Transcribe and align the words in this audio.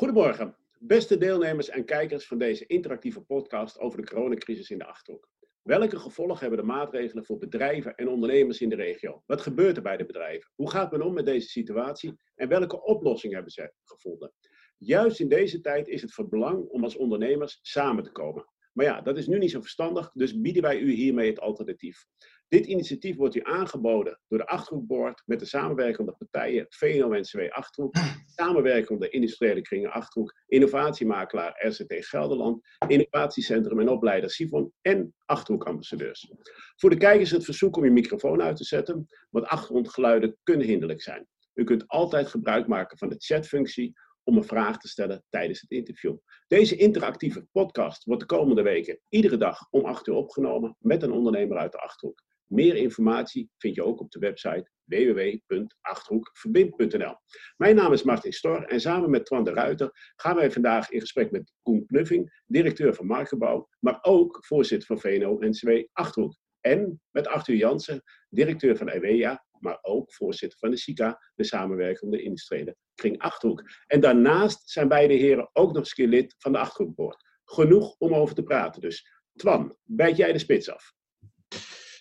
Goedemorgen, 0.00 0.56
beste 0.78 1.18
deelnemers 1.18 1.68
en 1.68 1.84
kijkers 1.84 2.26
van 2.26 2.38
deze 2.38 2.66
interactieve 2.66 3.20
podcast 3.20 3.78
over 3.78 4.00
de 4.00 4.06
coronacrisis 4.06 4.70
in 4.70 4.78
de 4.78 4.86
Achterhoek. 4.86 5.28
Welke 5.62 5.98
gevolgen 5.98 6.38
hebben 6.38 6.58
de 6.58 6.64
maatregelen 6.64 7.24
voor 7.24 7.38
bedrijven 7.38 7.94
en 7.94 8.08
ondernemers 8.08 8.60
in 8.60 8.68
de 8.68 8.76
regio? 8.76 9.22
Wat 9.26 9.40
gebeurt 9.40 9.76
er 9.76 9.82
bij 9.82 9.96
de 9.96 10.04
bedrijven? 10.04 10.50
Hoe 10.54 10.70
gaat 10.70 10.90
men 10.90 11.02
om 11.02 11.14
met 11.14 11.24
deze 11.24 11.48
situatie? 11.48 12.20
En 12.34 12.48
welke 12.48 12.82
oplossingen 12.82 13.34
hebben 13.34 13.52
ze 13.52 13.72
gevonden? 13.84 14.32
Juist 14.78 15.20
in 15.20 15.28
deze 15.28 15.60
tijd 15.60 15.88
is 15.88 16.02
het 16.02 16.14
van 16.14 16.28
belang 16.28 16.68
om 16.68 16.84
als 16.84 16.96
ondernemers 16.96 17.58
samen 17.62 18.04
te 18.04 18.12
komen. 18.12 18.46
Maar 18.72 18.86
ja, 18.86 19.00
dat 19.00 19.18
is 19.18 19.26
nu 19.26 19.38
niet 19.38 19.50
zo 19.50 19.60
verstandig, 19.60 20.10
dus 20.12 20.40
bieden 20.40 20.62
wij 20.62 20.78
u 20.78 20.92
hiermee 20.92 21.28
het 21.28 21.40
alternatief. 21.40 22.06
Dit 22.50 22.66
initiatief 22.66 23.16
wordt 23.16 23.34
u 23.34 23.40
aangeboden 23.42 24.20
door 24.28 24.38
de 24.38 24.46
Achterhoekboord 24.46 25.22
met 25.26 25.38
de 25.38 25.44
samenwerkende 25.44 26.12
partijen 26.12 26.66
VNO-NCW 26.68 27.40
Achterhoek, 27.48 27.94
samenwerkende 28.40 29.08
industriële 29.08 29.60
kringen 29.60 29.90
Achterhoek, 29.90 30.34
innovatiemakelaar 30.46 31.66
RCT 31.66 32.06
Gelderland, 32.06 32.66
innovatiecentrum 32.86 33.80
en 33.80 33.88
opleider 33.88 34.30
Sivon 34.30 34.72
en 34.80 35.14
Achterhoekambassadeurs. 35.24 36.32
Voor 36.76 36.90
de 36.90 36.96
kijkers 36.96 37.30
het 37.30 37.44
verzoek 37.44 37.76
om 37.76 37.84
je 37.84 37.90
microfoon 37.90 38.42
uit 38.42 38.56
te 38.56 38.64
zetten, 38.64 39.06
want 39.30 39.46
achtergrondgeluiden 39.46 40.36
kunnen 40.42 40.66
hinderlijk 40.66 41.02
zijn. 41.02 41.26
U 41.54 41.64
kunt 41.64 41.88
altijd 41.88 42.28
gebruik 42.28 42.66
maken 42.66 42.98
van 42.98 43.08
de 43.08 43.16
chatfunctie 43.18 43.92
om 44.24 44.36
een 44.36 44.44
vraag 44.44 44.78
te 44.78 44.88
stellen 44.88 45.24
tijdens 45.28 45.60
het 45.60 45.70
interview. 45.70 46.16
Deze 46.46 46.76
interactieve 46.76 47.46
podcast 47.52 48.04
wordt 48.04 48.20
de 48.20 48.36
komende 48.36 48.62
weken 48.62 49.00
iedere 49.08 49.36
dag 49.36 49.66
om 49.70 49.84
8 49.84 50.06
uur 50.06 50.14
opgenomen 50.14 50.76
met 50.78 51.02
een 51.02 51.12
ondernemer 51.12 51.56
uit 51.56 51.72
de 51.72 51.78
Achterhoek. 51.78 52.28
Meer 52.52 52.76
informatie 52.76 53.50
vind 53.58 53.74
je 53.74 53.84
ook 53.84 54.00
op 54.00 54.10
de 54.10 54.18
website 54.18 54.70
www.achterhoekverbind.nl. 54.84 57.14
Mijn 57.56 57.76
naam 57.76 57.92
is 57.92 58.02
Martin 58.02 58.32
Stor 58.32 58.64
en 58.64 58.80
samen 58.80 59.10
met 59.10 59.26
Twan 59.26 59.44
de 59.44 59.52
Ruiter 59.52 60.12
gaan 60.16 60.36
wij 60.36 60.50
vandaag 60.50 60.90
in 60.90 61.00
gesprek 61.00 61.30
met 61.30 61.52
Koen 61.62 61.86
Knuffing, 61.86 62.42
directeur 62.46 62.94
van 62.94 63.06
Marktgebouw, 63.06 63.68
maar 63.78 63.98
ook 64.02 64.44
voorzitter 64.46 64.86
van 64.86 65.00
VNO-NCW 65.00 65.70
Achterhoek. 65.92 66.36
En 66.60 67.00
met 67.10 67.26
Arthur 67.26 67.56
Jansen, 67.56 68.02
directeur 68.28 68.76
van 68.76 68.88
EWEA, 68.88 69.44
maar 69.58 69.78
ook 69.82 70.12
voorzitter 70.12 70.58
van 70.58 70.70
de 70.70 70.76
SICA, 70.76 71.18
de 71.34 71.44
samenwerkende 71.44 72.22
industriële 72.22 72.76
kring 72.94 73.18
Achterhoek. 73.18 73.62
En 73.86 74.00
daarnaast 74.00 74.70
zijn 74.70 74.88
beide 74.88 75.14
heren 75.14 75.50
ook 75.52 75.72
nog 75.72 75.76
eens 75.76 75.96
lid 75.96 76.34
van 76.38 76.52
de 76.52 76.58
Achterhoekboord. 76.58 77.24
Genoeg 77.44 77.94
om 77.98 78.14
over 78.14 78.34
te 78.34 78.42
praten 78.42 78.80
dus. 78.80 79.08
Twan, 79.34 79.76
bijt 79.84 80.16
jij 80.16 80.32
de 80.32 80.38
spits 80.38 80.70
af? 80.70 80.98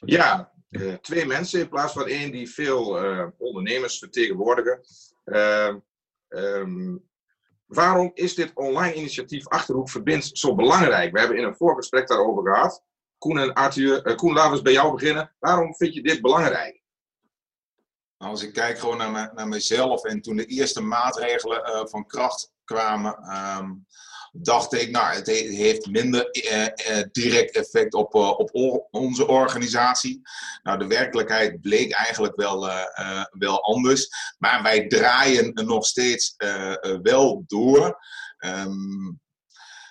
Ja, 0.06 0.52
uh, 0.70 0.94
twee 0.94 1.26
mensen 1.26 1.60
in 1.60 1.70
plaats 1.70 1.94
van 1.94 2.08
één 2.08 2.32
die 2.32 2.52
veel 2.52 3.06
uh, 3.06 3.28
ondernemers 3.38 4.00
vertegenwoordigen. 4.00 4.80
Uh, 5.26 5.76
um, 6.28 7.10
waarom 7.66 8.12
is 8.14 8.36
dit 8.36 8.52
online 8.54 8.94
initiatief 8.94 9.48
Achterhoek 9.48 9.90
Verbindt 9.90 10.30
zo 10.38 10.56
belangrijk? 10.56 11.12
We 11.12 11.20
hebben 11.20 11.38
in 11.38 11.44
een 11.44 11.56
voorgesprek 11.56 12.08
daarover 12.08 12.54
gehad. 12.54 12.84
Koen 13.18 13.40
en 13.40 13.54
Arthur, 13.54 14.16
Koen, 14.16 14.34
laten 14.34 14.50
we 14.50 14.56
eens 14.56 14.64
bij 14.64 14.74
jou 14.74 14.94
beginnen. 14.94 15.36
Waarom 15.40 15.76
vind 15.76 15.94
je 15.94 16.04
dit 16.04 16.22
belangrijk? 16.22 16.82
Nou, 18.18 18.32
als 18.32 18.44
ik 18.44 18.54
kijk 18.54 18.80
gewoon 18.80 18.98
naar, 18.98 19.32
naar 19.34 19.48
mezelf 19.48 20.04
en 20.04 20.22
toen 20.22 20.36
de 20.36 20.46
eerste 20.46 20.82
maatregelen 20.82 21.90
van 21.90 22.06
kracht 22.06 22.52
kwamen, 22.64 23.38
um, 23.58 23.86
dacht 24.32 24.74
ik, 24.74 24.90
nou, 24.90 25.16
het 25.16 25.28
heeft 25.28 25.86
minder 25.86 26.30
eh, 26.30 26.66
eh, 26.66 27.06
direct 27.12 27.56
effect 27.56 27.94
op, 27.94 28.16
uh, 28.16 28.30
op 28.30 28.50
onze 28.92 29.28
organisatie. 29.28 30.22
Nou, 30.64 30.78
de 30.78 30.88
werkelijkheid 30.88 31.62
bleek 31.62 31.92
eigenlijk 31.92 32.36
wel, 32.36 32.70
wel 33.32 33.64
anders. 33.64 34.08
Maar 34.38 34.64
wij 34.64 34.88
draaien 34.88 35.52
nog 35.54 35.86
steeds 35.86 36.36
wel 37.02 37.44
door. 37.48 37.98
Um, 38.46 39.20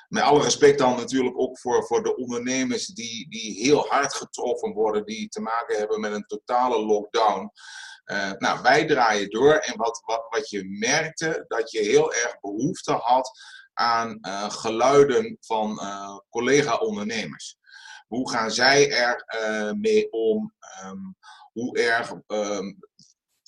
met 0.08 0.22
alle 0.22 0.42
respect 0.42 0.78
dan 0.78 0.96
natuurlijk 0.96 1.38
ook 1.38 1.58
voor, 1.58 1.86
voor 1.86 2.02
de 2.02 2.16
ondernemers 2.16 2.86
die, 2.86 3.28
die 3.28 3.60
heel 3.62 3.86
hard 3.88 4.14
getroffen 4.14 4.72
worden, 4.72 5.04
die 5.04 5.28
te 5.28 5.40
maken 5.40 5.76
hebben 5.78 6.00
met 6.00 6.12
een 6.12 6.26
totale 6.26 6.84
lockdown. 6.84 7.50
Nou, 8.38 8.62
wij 8.62 8.86
draaien 8.86 9.30
door 9.30 9.54
en 9.54 9.76
wat, 9.76 10.02
wat, 10.04 10.26
wat 10.28 10.50
je 10.50 10.64
merkte, 10.64 11.44
dat 11.48 11.70
je 11.70 11.80
heel 11.80 12.14
erg 12.14 12.40
behoefte 12.40 12.92
had 12.92 13.30
aan 13.78 14.18
uh, 14.20 14.50
geluiden 14.50 15.36
van 15.40 15.70
uh, 15.82 16.18
collega-ondernemers. 16.30 17.56
Hoe 18.06 18.30
gaan 18.30 18.50
zij 18.50 18.90
er 18.90 19.24
uh, 19.42 19.72
mee 19.72 20.12
om? 20.12 20.52
Um, 20.84 21.16
hoe 21.52 21.78
erg 21.78 22.12
um, 22.26 22.78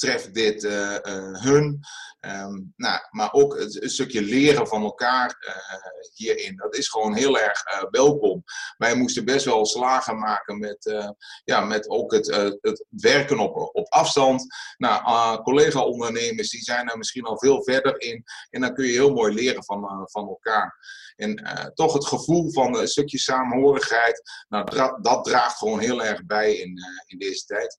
treft 0.00 0.34
dit 0.34 0.64
uh, 0.64 0.96
uh, 1.02 1.42
hun. 1.42 1.80
Um, 2.20 2.72
nou, 2.76 3.00
maar 3.10 3.32
ook 3.32 3.56
een, 3.56 3.82
een, 3.82 3.90
stukje 3.90 4.22
leren 4.22 4.66
van 4.66 4.82
elkaar 4.82 5.36
uh, 5.40 6.08
hierin. 6.14 6.56
Dat 6.56 6.76
is 6.76 6.88
gewoon 6.88 7.14
heel 7.14 7.38
erg 7.38 7.62
welkom. 7.90 8.44
Wij 8.76 8.94
moesten 8.94 9.24
best 9.24 9.44
wel 9.44 9.66
slagen 9.66 10.18
maken 10.18 10.58
met, 10.58 11.12
ja, 11.44 11.60
met 11.60 11.88
ook 11.88 12.12
het, 12.12 12.26
het 12.60 12.84
werken 12.88 13.38
op, 13.38 13.70
op 13.72 13.86
afstand. 13.88 14.46
Nou, 14.76 15.42
collega-ondernemers 15.42 16.50
die 16.50 16.62
zijn 16.62 16.88
er 16.88 16.98
misschien 16.98 17.24
al 17.24 17.38
veel 17.38 17.62
verder 17.62 18.00
in. 18.00 18.24
En 18.50 18.60
dan 18.60 18.74
kun 18.74 18.86
je 18.86 18.92
heel 18.92 19.12
mooi 19.12 19.34
leren 19.34 19.64
van, 19.64 20.08
van 20.10 20.28
elkaar. 20.28 20.78
En 21.16 21.42
toch 21.74 21.92
het 21.92 22.06
gevoel 22.06 22.52
van 22.52 22.76
een 22.76 22.88
stukje 22.88 23.18
samenhorigheid, 23.18 24.22
nou, 24.48 24.98
dat 25.02 25.24
draagt 25.24 25.58
gewoon 25.58 25.78
heel 25.78 26.04
erg 26.04 26.24
bij 26.24 26.54
in, 26.54 26.78
in 27.06 27.18
deze 27.18 27.44
tijd. 27.44 27.78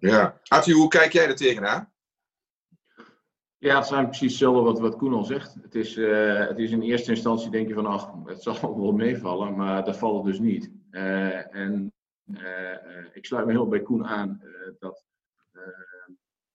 Ja. 0.00 0.40
Arthur, 0.42 0.74
hoe 0.74 0.88
kijk 0.88 1.12
jij 1.12 1.26
er 1.26 1.36
tegenaan? 1.36 1.92
Ja, 3.58 3.76
het 3.76 3.86
zijn 3.86 4.06
precies 4.06 4.30
hetzelfde 4.30 4.62
wat, 4.62 4.78
wat 4.78 4.96
Koen 4.96 5.12
al 5.12 5.24
zegt. 5.24 5.54
Het 5.62 5.74
is, 5.74 5.96
uh, 5.96 6.46
het 6.48 6.58
is 6.58 6.70
in 6.70 6.82
eerste 6.82 7.10
instantie 7.10 7.50
denk 7.50 7.68
je 7.68 7.74
van, 7.74 7.86
ach, 7.86 8.12
het 8.24 8.42
zal 8.42 8.80
wel 8.80 8.92
meevallen, 8.92 9.56
maar 9.56 9.84
dat 9.84 9.98
valt 9.98 10.24
dus 10.24 10.38
niet. 10.38 10.70
Uh, 10.90 11.54
en 11.54 11.92
uh, 12.24 13.06
ik 13.12 13.26
sluit 13.26 13.46
me 13.46 13.52
heel 13.52 13.68
bij 13.68 13.82
Koen 13.82 14.06
aan 14.06 14.42
dat 14.78 15.04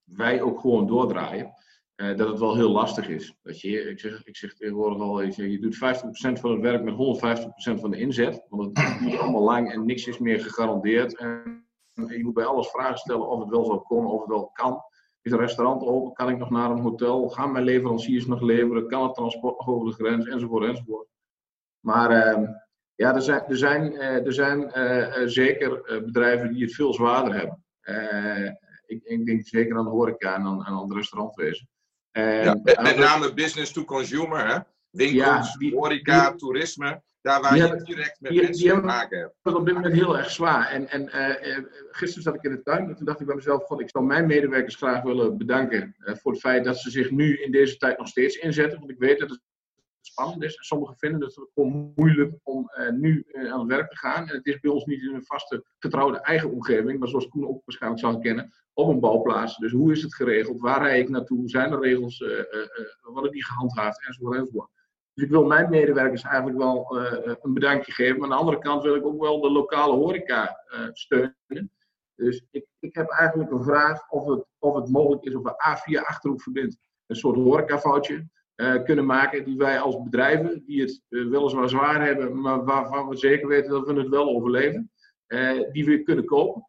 wij 0.04 0.42
ook 0.42 0.60
gewoon 0.60 0.88
doordraaien. 0.88 1.54
dat 1.96 2.28
het 2.28 2.40
wel 2.40 2.56
heel 2.56 2.72
lastig 2.72 3.08
is. 3.08 3.36
Dat 3.42 3.62
je, 3.62 3.90
ik, 3.90 4.00
zeg, 4.00 4.26
ik 4.26 4.38
zeg 4.38 4.54
tegenwoordig 4.54 5.02
al, 5.02 5.22
je, 5.22 5.52
je 5.52 5.60
doet 5.60 5.76
50% 5.76 5.80
van 6.40 6.52
het 6.52 6.62
werk 6.62 6.84
met 6.84 6.94
150% 7.78 7.80
van 7.80 7.92
de 7.92 8.00
inzet. 8.00 8.46
Want 8.50 8.78
het 8.78 9.00
duurt 9.00 9.20
allemaal 9.20 9.44
lang 9.44 9.72
en 9.72 9.86
niks 9.86 10.08
is 10.08 10.18
meer 10.18 10.40
gegarandeerd. 10.40 11.18
En, 11.18 11.66
je 11.94 12.24
moet 12.24 12.34
bij 12.34 12.46
alles 12.46 12.70
vragen 12.70 12.98
stellen 12.98 13.28
of 13.28 13.40
het 13.40 13.50
wel 13.50 13.66
zou 13.66 13.80
komen, 13.80 14.12
of 14.12 14.20
het 14.20 14.30
wel 14.30 14.50
kan. 14.54 14.82
Is 15.22 15.32
een 15.32 15.40
restaurant 15.40 15.82
open? 15.82 16.14
Kan 16.14 16.30
ik 16.30 16.38
nog 16.38 16.50
naar 16.50 16.72
een 16.72 16.82
hotel? 16.82 17.30
Gaan 17.30 17.52
mijn 17.52 17.64
leveranciers 17.64 18.26
nog 18.26 18.42
leveren? 18.42 18.88
Kan 18.88 19.04
het 19.04 19.16
transport 19.16 19.58
nog 19.58 19.68
over 19.68 19.88
de 19.88 19.94
grens? 19.94 20.28
Enzovoort, 20.28 20.64
enzovoort. 20.64 21.08
Maar 21.80 22.12
uh, 22.12 22.50
ja, 22.96 23.16
er 23.16 23.22
zijn, 23.22 23.46
er 23.46 23.58
zijn, 23.58 23.94
uh, 23.94 24.26
er 24.26 24.34
zijn 24.34 24.72
uh, 24.78 25.28
zeker 25.28 26.02
bedrijven 26.06 26.54
die 26.54 26.64
het 26.64 26.74
veel 26.74 26.94
zwaarder 26.94 27.34
hebben. 27.34 27.64
Ik, 28.86 29.04
ik, 29.04 29.26
denk 29.26 29.48
zeker 29.48 29.78
aan 29.78 29.84
de 29.84 29.90
horeca 29.90 30.36
en 30.36 30.42
aan, 30.42 30.66
aan 30.66 30.82
het 30.82 30.94
restaurantwezen. 30.94 31.68
Ja, 32.12 32.60
met, 32.64 32.82
met 32.82 32.98
name 32.98 33.34
business 33.34 33.72
to 33.72 33.84
consumer, 33.84 34.48
hè? 34.48 34.60
Winkels, 34.90 35.56
ja, 35.60 35.70
horeca, 35.70 36.36
toerisme. 36.36 37.02
Daar 37.24 37.42
waar 37.42 37.58
je 37.58 37.84
direct 37.84 38.22
met 38.22 38.32
die, 38.32 38.42
mensen 38.42 38.68
te 38.68 38.86
maken 38.86 39.20
hebt. 39.20 39.36
Dat 39.42 39.56
op 39.56 39.66
dit 39.66 39.74
moment 39.74 39.94
heel 39.94 40.18
erg 40.18 40.32
zwaar. 40.32 40.70
En, 40.70 40.90
en 40.90 41.02
uh, 41.02 41.66
gisteren 41.92 42.24
zat 42.24 42.36
ik 42.36 42.44
in 42.44 42.52
de 42.52 42.62
tuin 42.62 42.90
en 42.90 42.96
toen 42.96 43.06
dacht 43.06 43.20
ik 43.20 43.26
bij 43.26 43.36
mezelf: 43.36 43.68
van, 43.68 43.80
ik 43.80 43.90
zou 43.90 44.06
mijn 44.06 44.28
medewerkers 44.28 44.76
graag 44.76 45.04
willen 45.04 45.38
bedanken 45.38 45.96
uh, 46.00 46.16
voor 46.16 46.32
het 46.32 46.42
feit 46.42 46.64
dat 46.64 46.78
ze 46.78 46.90
zich 46.90 47.12
nu 47.12 47.38
in 47.38 47.52
deze 47.52 47.78
tijd 47.78 47.98
nog 47.98 48.08
steeds 48.08 48.36
inzetten. 48.36 48.80
Want 48.80 48.92
ik 48.92 49.00
weet 49.00 49.20
dat 49.20 49.30
het 49.30 49.42
spannend 50.02 50.44
is. 50.44 50.56
En 50.56 50.64
sommigen 50.64 50.98
vinden 50.98 51.22
het 51.22 51.48
gewoon 51.54 51.94
moeilijk 51.96 52.36
om 52.44 52.72
uh, 52.80 52.90
nu 52.90 53.26
aan 53.34 53.60
het 53.60 53.68
werk 53.68 53.90
te 53.90 53.98
gaan. 53.98 54.28
En 54.30 54.36
het 54.36 54.46
is 54.46 54.60
bij 54.60 54.72
ons 54.72 54.86
niet 54.86 55.02
in 55.02 55.14
een 55.14 55.26
vaste, 55.26 55.66
getrouwde 55.80 56.22
eigen 56.22 56.52
omgeving, 56.52 57.00
maar 57.00 57.08
zoals 57.08 57.28
Koen 57.28 57.48
ook 57.48 57.62
waarschijnlijk 57.66 58.02
zou 58.02 58.22
kennen, 58.22 58.54
op 58.74 58.88
een 58.88 59.00
bouwplaats. 59.00 59.58
Dus 59.58 59.72
hoe 59.72 59.92
is 59.92 60.02
het 60.02 60.16
geregeld? 60.16 60.62
Waar 60.62 60.82
rijd 60.82 61.02
ik 61.02 61.10
naartoe? 61.10 61.50
Zijn 61.50 61.72
er 61.72 61.82
regels? 61.82 62.24
worden 63.02 63.32
die 63.32 63.46
gehandhaafd? 63.46 64.06
Enzovoort, 64.06 64.38
enzovoort. 64.38 64.70
Dus 65.14 65.24
ik 65.24 65.30
wil 65.30 65.46
mijn 65.46 65.70
medewerkers 65.70 66.24
eigenlijk 66.24 66.58
wel 66.58 66.98
uh, 66.98 67.34
een 67.42 67.54
bedankje 67.54 67.92
geven. 67.92 68.16
Maar 68.16 68.24
aan 68.24 68.36
de 68.36 68.40
andere 68.40 68.60
kant 68.60 68.84
wil 68.84 68.96
ik 68.96 69.06
ook 69.06 69.22
wel 69.22 69.42
de 69.42 69.52
lokale 69.52 69.94
horeca 69.94 70.64
uh, 70.74 70.88
steunen. 70.92 71.72
Dus 72.16 72.46
ik, 72.52 72.66
ik 72.80 72.96
heb 72.96 73.10
eigenlijk 73.10 73.52
een 73.52 73.64
vraag 73.64 74.10
of 74.10 74.26
het, 74.26 74.46
of 74.60 74.76
het 74.76 74.90
mogelijk 74.90 75.24
is 75.24 75.36
of 75.36 75.44
we 75.44 75.52
A4 75.52 76.08
Achterhoek 76.08 76.42
verbindt 76.42 76.78
een 77.08 77.16
soort 77.16 77.36
horecafoutje 77.36 78.28
kunnen 78.84 79.06
maken. 79.06 79.46
Die 79.46 79.58
wij 79.58 79.80
als 79.80 80.04
bedrijven, 80.04 80.64
die 80.66 80.82
het 80.82 81.02
weliswaar 81.08 81.70
zwaar 81.70 82.06
hebben, 82.06 82.42
maar 82.42 82.64
waarvan 82.64 83.10
we 83.10 83.18
zeker 83.18 83.48
weten 83.48 83.72
dat 83.72 83.88
we 83.88 83.94
het 83.94 84.10
wel 84.10 84.30
overleven, 84.30 84.92
die 85.72 85.86
we 85.86 86.04
kunnen 86.04 86.26
kopen. 86.26 86.66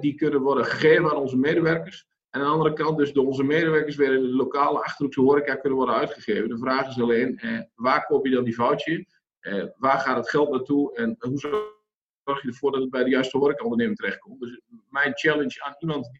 die 0.00 0.14
kunnen 0.14 0.40
worden 0.40 0.64
gegeven 0.64 1.10
aan 1.10 1.16
onze 1.16 1.36
medewerkers. 1.36 2.08
En 2.38 2.44
aan 2.44 2.50
de 2.50 2.56
andere 2.56 2.84
kant 2.84 2.98
dus 2.98 3.12
door 3.12 3.26
onze 3.26 3.42
medewerkers 3.42 3.96
weer 3.96 4.14
in 4.14 4.22
de 4.22 4.28
lokale 4.28 4.82
Achterhoekse 4.82 5.20
horeca 5.20 5.54
kunnen 5.54 5.78
worden 5.78 5.94
uitgegeven. 5.94 6.48
De 6.48 6.58
vraag 6.58 6.88
is 6.88 7.00
alleen, 7.00 7.38
eh, 7.38 7.60
waar 7.74 8.06
koop 8.06 8.26
je 8.26 8.34
dan 8.34 8.44
die 8.44 8.54
foutje? 8.54 9.06
Eh, 9.40 9.64
waar 9.76 9.98
gaat 9.98 10.16
het 10.16 10.30
geld 10.30 10.50
naartoe? 10.50 10.96
En 10.96 11.16
hoe 11.18 11.38
zorg 11.38 12.42
je 12.42 12.48
ervoor 12.48 12.72
dat 12.72 12.80
het 12.80 12.90
bij 12.90 13.04
de 13.04 13.10
juiste 13.10 13.38
horecaondernemer 13.38 13.96
terechtkomt? 13.96 14.40
Dus 14.40 14.60
mijn 14.88 15.12
challenge 15.14 15.62
aan 15.62 15.74
iemand 15.78 16.10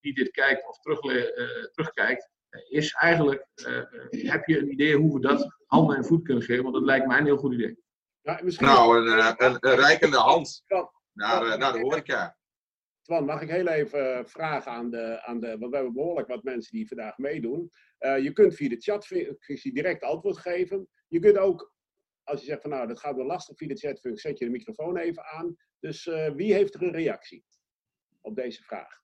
die 0.00 0.14
dit 0.14 0.30
kijkt 0.30 0.68
of 0.68 0.78
terug, 0.78 1.02
uh, 1.02 1.64
terugkijkt, 1.72 2.28
is 2.68 2.92
eigenlijk, 2.92 3.46
heb 4.10 4.46
je 4.46 4.58
een 4.58 4.72
idee 4.72 4.96
hoe 4.96 5.14
we 5.14 5.20
dat 5.20 5.56
handen 5.66 5.96
en 5.96 6.04
voet 6.04 6.24
kunnen 6.24 6.42
geven? 6.42 6.62
Want 6.62 6.74
dat 6.74 6.84
lijkt 6.84 7.06
mij 7.06 7.18
een 7.18 7.24
heel 7.24 7.36
goed 7.36 7.52
idee. 7.52 7.78
Ja, 8.20 8.40
nou, 8.58 8.98
een, 8.98 9.34
een, 9.36 9.56
een 9.60 9.76
rijkende 9.76 10.16
hand 10.16 10.64
naar, 11.12 11.58
naar 11.58 11.72
de 11.72 11.80
horeca. 11.80 12.36
Mag 13.10 13.42
ik 13.42 13.50
heel 13.50 13.68
even 13.68 14.28
vragen 14.28 14.72
aan 14.72 14.90
de, 14.90 15.22
aan 15.22 15.40
de. 15.40 15.58
Want 15.58 15.70
we 15.70 15.76
hebben 15.76 15.94
behoorlijk 15.94 16.28
wat 16.28 16.42
mensen 16.42 16.76
die 16.76 16.88
vandaag 16.88 17.18
meedoen. 17.18 17.70
je 17.98 18.30
kunt 18.32 18.54
via 18.54 18.68
de 18.68 18.80
chatfunctie 18.80 19.74
direct 19.74 20.02
antwoord 20.02 20.38
geven. 20.38 20.88
Je 21.08 21.18
kunt 21.18 21.38
ook 21.38 21.74
als 22.30 22.40
je 22.40 22.46
zegt 22.46 22.60
van 22.60 22.70
nou, 22.70 22.86
dat 22.86 22.98
gaat 22.98 23.16
wel 23.16 23.26
lastig 23.26 23.56
via 23.56 23.68
de 23.68 23.76
chatfunctie, 23.76 24.28
zet 24.28 24.38
je 24.38 24.44
de 24.44 24.50
microfoon 24.50 24.96
even 24.96 25.24
aan. 25.24 25.56
Dus 25.80 26.06
uh, 26.06 26.30
wie 26.34 26.52
heeft 26.52 26.74
er 26.74 26.82
een 26.82 26.92
reactie 26.92 27.44
op 28.20 28.36
deze 28.36 28.62
vraag? 28.62 28.98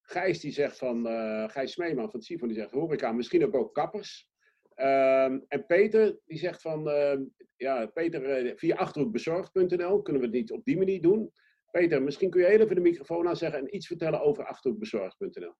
Gijs 0.00 0.40
die 0.40 0.52
zegt 0.52 0.78
van, 0.78 1.06
uh, 1.06 1.48
Gijs 1.48 1.72
Smeeman 1.72 2.10
van 2.10 2.22
Sifon 2.22 2.48
die 2.48 2.56
zegt 2.56 2.70
horeca, 2.70 3.12
misschien 3.12 3.44
ook 3.44 3.54
ook 3.54 3.74
kappers. 3.74 4.30
Uh, 4.76 5.24
en 5.24 5.64
Peter 5.66 6.18
die 6.24 6.38
zegt 6.38 6.60
van, 6.60 6.82
ja 7.56 7.86
Peter 7.86 8.56
via 8.56 8.76
achterhoekbezorgd.nl 8.76 10.02
kunnen 10.02 10.22
we 10.22 10.28
het 10.28 10.36
niet 10.36 10.52
op 10.52 10.64
die 10.64 10.76
manier 10.76 11.02
doen. 11.02 11.32
Peter, 11.78 12.02
misschien 12.02 12.30
kun 12.30 12.40
je 12.40 12.46
even 12.46 12.74
de 12.74 12.80
microfoon 12.80 13.28
aanzeggen 13.28 13.58
en 13.58 13.74
iets 13.74 13.86
vertellen 13.86 14.20
over 14.20 14.44
achterhoekbezorgd.nl. 14.44 15.54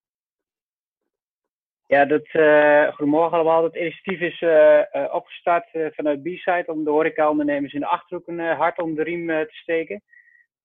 Ja, 1.87 2.05
dat, 2.05 2.29
uh, 2.33 2.89
goedemorgen 2.89 3.39
allemaal. 3.39 3.65
Het 3.65 3.75
initiatief 3.75 4.21
is 4.21 4.41
uh, 4.41 4.83
uh, 4.93 5.15
opgestart 5.15 5.71
vanuit 5.71 6.23
B-Side 6.23 6.65
om 6.67 6.85
de 6.85 6.91
horecaondernemers 6.91 7.73
in 7.73 7.81
de 7.81 7.87
Achterhoek 7.87 8.29
een 8.29 8.39
hart 8.39 8.79
om 8.79 8.95
de 8.95 9.03
riem 9.03 9.27
te 9.27 9.55
steken. 9.55 10.03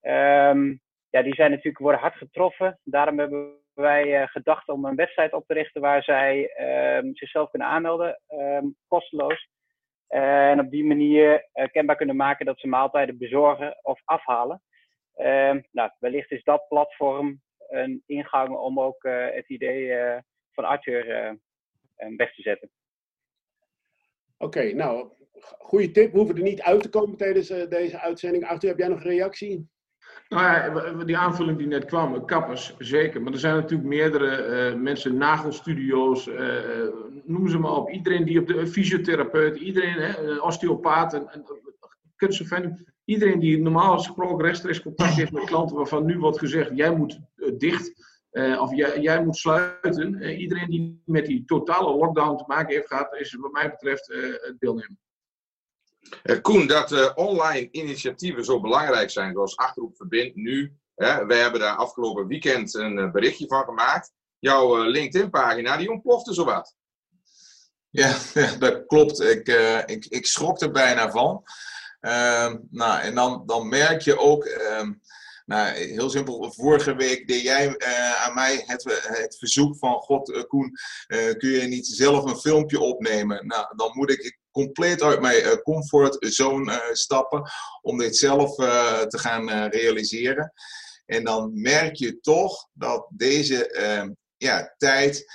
Um, 0.01 0.81
ja, 1.09 1.21
die 1.21 1.35
zijn 1.35 1.49
natuurlijk 1.49 1.79
worden 1.79 2.01
hard 2.01 2.15
getroffen. 2.15 2.79
Daarom 2.83 3.19
hebben 3.19 3.53
wij 3.73 4.27
gedacht 4.27 4.69
om 4.69 4.85
een 4.85 4.95
website 4.95 5.35
op 5.35 5.47
te 5.47 5.53
richten 5.53 5.81
waar 5.81 6.03
zij 6.03 6.51
um, 6.97 7.15
zichzelf 7.15 7.49
kunnen 7.49 7.67
aanmelden, 7.67 8.19
um, 8.27 8.75
kosteloos. 8.87 9.49
en 10.07 10.59
op 10.59 10.71
die 10.71 10.85
manier 10.85 11.47
kenbaar 11.71 11.95
kunnen 11.95 12.15
maken 12.15 12.45
dat 12.45 12.59
ze 12.59 12.67
maaltijden 12.67 13.17
bezorgen 13.17 13.79
of 13.81 14.01
afhalen. 14.05 14.61
Nou, 15.71 15.91
wellicht 15.99 16.31
is 16.31 16.43
dat 16.43 16.67
platform 16.67 17.41
een 17.69 18.03
ingang 18.05 18.55
om 18.55 18.79
ook 18.79 19.03
het 19.33 19.49
idee 19.49 20.21
van 20.53 20.63
Arthur 20.63 21.09
eh, 21.09 21.29
eh, 21.95 22.17
weg 22.17 22.35
te 22.35 22.41
zetten. 22.41 22.69
Oké, 24.37 24.73
nou, 24.73 25.09
goede 25.57 25.91
tip. 25.91 26.11
We 26.11 26.17
hoeven 26.17 26.35
er 26.35 26.41
niet 26.41 26.61
uit 26.61 26.81
te 26.81 26.89
komen 26.89 27.17
tijdens 27.17 27.51
uh, 27.51 27.69
deze 27.69 27.99
uitzending. 27.99 28.45
Arthur, 28.45 28.69
heb 28.69 28.77
jij 28.77 28.87
nog 28.87 29.03
een 29.03 29.09
reactie? 29.09 29.71
Nou 30.27 30.43
ja, 30.43 31.03
die 31.03 31.17
aanvulling 31.17 31.57
die 31.57 31.67
net 31.67 31.85
kwam, 31.85 32.25
kappers, 32.25 32.75
zeker. 32.77 33.21
Maar 33.21 33.33
er 33.33 33.39
zijn 33.39 33.55
natuurlijk 33.55 33.89
meerdere 33.89 34.71
uh, 34.71 34.81
mensen, 34.81 35.17
nagelstudio's, 35.17 36.27
uh, 36.27 36.87
noem 37.23 37.47
ze 37.47 37.59
maar 37.59 37.71
op. 37.71 37.89
Iedereen 37.89 38.25
die 38.25 38.39
op 38.39 38.47
de 38.47 38.67
fysiotherapeut, 38.67 39.57
iedereen, 39.57 39.93
hè, 39.93 40.35
osteopaat, 40.37 41.13
en, 41.13 41.29
en, 41.29 41.45
iedereen 43.05 43.39
die 43.39 43.57
normaal 43.61 43.97
gesproken 43.97 44.45
rechtstreeks 44.45 44.81
contact 44.81 45.13
heeft 45.13 45.31
met 45.31 45.43
klanten 45.43 45.75
waarvan 45.75 46.05
nu 46.05 46.19
wordt 46.19 46.39
gezegd, 46.39 46.69
jij 46.73 46.95
moet 46.95 47.19
dicht. 47.57 48.11
Uh, 48.33 48.61
of 48.61 48.75
jij, 48.75 48.99
jij, 48.99 49.23
moet 49.23 49.37
sluiten. 49.37 50.23
Uh, 50.23 50.39
iedereen 50.39 50.69
die 50.69 51.01
met 51.05 51.25
die 51.25 51.45
totale 51.45 51.97
lockdown 51.97 52.37
te 52.37 52.43
maken 52.47 52.73
heeft 52.73 52.87
gehad, 52.87 53.15
is 53.15 53.33
wat 53.33 53.51
mij 53.51 53.69
betreft 53.69 54.09
uh, 54.09 54.35
deelnemen. 54.59 54.99
Koen, 56.41 56.67
dat 56.67 57.13
online 57.15 57.71
initiatieven 57.71 58.45
zo 58.45 58.59
belangrijk 58.59 59.09
zijn, 59.09 59.33
zoals 59.33 59.57
Achterhoek 59.57 59.95
Verbind 59.95 60.35
nu. 60.35 60.73
Hè, 60.95 61.25
wij 61.25 61.39
hebben 61.39 61.59
daar 61.59 61.75
afgelopen 61.75 62.27
weekend 62.27 62.73
een 62.73 63.11
berichtje 63.11 63.47
van 63.47 63.63
gemaakt. 63.63 64.11
Jouw 64.39 64.83
LinkedIn-pagina, 64.83 65.77
die 65.77 65.91
ontplofte 65.91 66.33
zowat. 66.33 66.75
Ja, 67.89 68.15
ja 68.33 68.55
dat 68.55 68.85
klopt. 68.85 69.21
Ik, 69.21 69.47
ik, 69.85 70.05
ik 70.05 70.25
schrok 70.25 70.61
er 70.61 70.71
bijna 70.71 71.11
van. 71.11 71.43
Ehm, 72.03 72.57
nou, 72.69 73.01
en 73.01 73.15
dan, 73.15 73.43
dan 73.45 73.69
merk 73.69 74.01
je 74.01 74.19
ook 74.19 74.45
ehm, 74.45 74.91
nou, 75.45 75.73
heel 75.77 76.09
simpel, 76.09 76.51
vorige 76.51 76.95
week 76.95 77.27
deed 77.27 77.41
jij 77.41 77.67
uh, 77.67 78.25
aan 78.25 78.33
mij 78.33 78.63
het, 78.65 79.01
het 79.01 79.37
verzoek 79.37 79.77
van 79.77 79.93
God, 79.93 80.29
uh, 80.29 80.43
Koen, 80.43 80.71
uh, 81.07 81.33
kun 81.37 81.49
je 81.49 81.61
niet 81.61 81.87
zelf 81.87 82.23
een 82.23 82.37
filmpje 82.37 82.79
opnemen? 82.79 83.47
Nou, 83.47 83.75
dan 83.75 83.91
moet 83.93 84.09
ik 84.09 84.39
compleet 84.51 85.01
uit 85.01 85.21
mijn 85.21 85.61
comfortzone 85.61 86.89
stappen 86.91 87.51
om 87.81 87.97
dit 87.97 88.17
zelf 88.17 88.55
te 89.07 89.17
gaan 89.17 89.67
realiseren. 89.69 90.53
En 91.05 91.23
dan 91.23 91.61
merk 91.61 91.95
je 91.95 92.19
toch 92.19 92.67
dat 92.73 93.07
deze 93.09 93.67
ehm, 93.71 94.11
ja, 94.37 94.73
tijd 94.77 95.25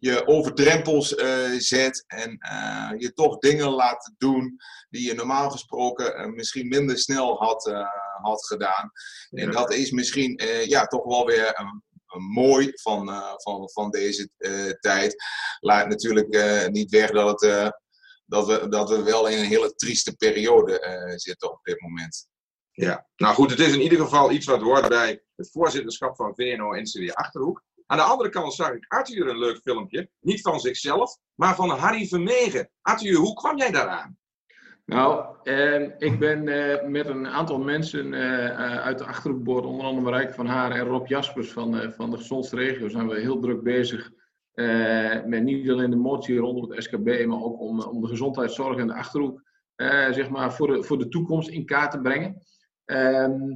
je 0.00 0.26
over 0.26 0.54
drempels 0.54 1.12
uh, 1.12 1.50
zet 1.58 2.04
en 2.06 2.38
uh, 2.52 2.90
je 2.96 3.12
toch 3.12 3.38
dingen 3.38 3.68
laat 3.68 4.12
doen 4.18 4.56
die 4.90 5.06
je 5.06 5.14
normaal 5.14 5.50
gesproken 5.50 6.20
uh, 6.20 6.26
misschien 6.26 6.68
minder 6.68 6.98
snel 6.98 7.36
had, 7.36 7.64
had 8.22 8.46
gedaan. 8.46 8.90
Ja. 9.28 9.42
En 9.42 9.50
dat 9.50 9.72
is 9.72 9.90
misschien 9.90 10.40
ja, 10.64 10.86
toch 10.86 11.04
wel 11.04 11.26
weer 11.26 11.60
een, 11.60 11.82
een 12.06 12.22
mooi 12.22 12.70
van, 12.74 13.10
van, 13.36 13.70
van 13.70 13.90
deze 13.90 14.30
tijd. 14.80 15.14
Laat 15.60 15.88
natuurlijk 15.88 16.68
niet 16.70 16.90
weg 16.90 17.10
dat, 17.10 17.40
het, 17.40 17.80
dat, 18.26 18.46
we, 18.46 18.68
dat 18.68 18.90
we 18.90 19.02
wel 19.02 19.28
in 19.28 19.38
een 19.38 19.44
hele 19.44 19.74
trieste 19.74 20.16
periode 20.16 21.12
zitten 21.16 21.52
op 21.52 21.58
dit 21.62 21.80
moment. 21.80 22.28
Ja, 22.72 23.06
nou 23.16 23.34
goed, 23.34 23.50
het 23.50 23.58
is 23.60 23.72
in 23.72 23.80
ieder 23.80 23.98
geval 23.98 24.30
iets 24.30 24.46
wat 24.46 24.60
hoort 24.60 24.88
bij 24.88 25.22
het 25.36 25.50
voorzitterschap 25.50 26.16
van 26.16 26.34
VNO-NCW 26.34 27.10
Achterhoek. 27.10 27.62
Aan 27.90 27.96
de 27.96 28.04
andere 28.04 28.28
kant 28.28 28.54
zag 28.54 28.72
ik 28.72 28.84
Arthur 28.88 29.28
een 29.28 29.38
leuk 29.38 29.58
filmpje. 29.58 30.10
Niet 30.20 30.40
van 30.40 30.60
zichzelf, 30.60 31.16
maar 31.34 31.54
van 31.54 31.70
Harry 31.70 32.06
Vermegen. 32.06 32.70
Arthur, 32.82 33.14
hoe 33.14 33.34
kwam 33.34 33.56
jij 33.56 33.70
daaraan? 33.70 34.18
Nou, 34.84 35.36
eh, 35.42 35.82
ik 35.98 36.18
ben 36.18 36.48
eh, 36.48 36.88
met 36.88 37.06
een 37.06 37.28
aantal 37.28 37.58
mensen 37.58 38.12
uh, 38.12 38.56
uit 38.58 38.98
de 38.98 39.04
Achterhoekboord, 39.04 39.64
onder 39.64 39.86
andere 39.86 40.04
Marijke 40.04 40.32
van 40.32 40.46
Haar 40.46 40.70
en 40.70 40.84
Rob 40.84 41.06
Jaspers 41.06 41.52
van, 41.52 41.92
van 41.92 42.10
de 42.10 42.16
Gezondste 42.16 42.56
Regio, 42.56 42.88
zijn 42.88 43.08
we 43.08 43.20
heel 43.20 43.40
druk 43.40 43.62
bezig 43.62 44.10
met 45.26 45.42
niet 45.42 45.70
alleen 45.70 45.90
de 45.90 45.96
motie 45.96 46.38
rondom 46.38 46.70
het 46.70 46.82
SKB, 46.82 47.24
maar 47.26 47.42
ook 47.42 47.60
om, 47.60 47.80
om 47.80 48.00
de 48.00 48.08
gezondheidszorg 48.08 48.78
in 48.78 48.86
de 48.86 48.94
Achterhoek 48.94 49.42
zeg 50.10 50.28
maar 50.28 50.52
voor, 50.52 50.66
de, 50.66 50.82
voor 50.82 50.98
de 50.98 51.08
toekomst 51.08 51.48
in 51.48 51.64
kaart 51.64 51.90
te 51.90 52.00
brengen. 52.00 52.42
Ehm, 52.84 53.54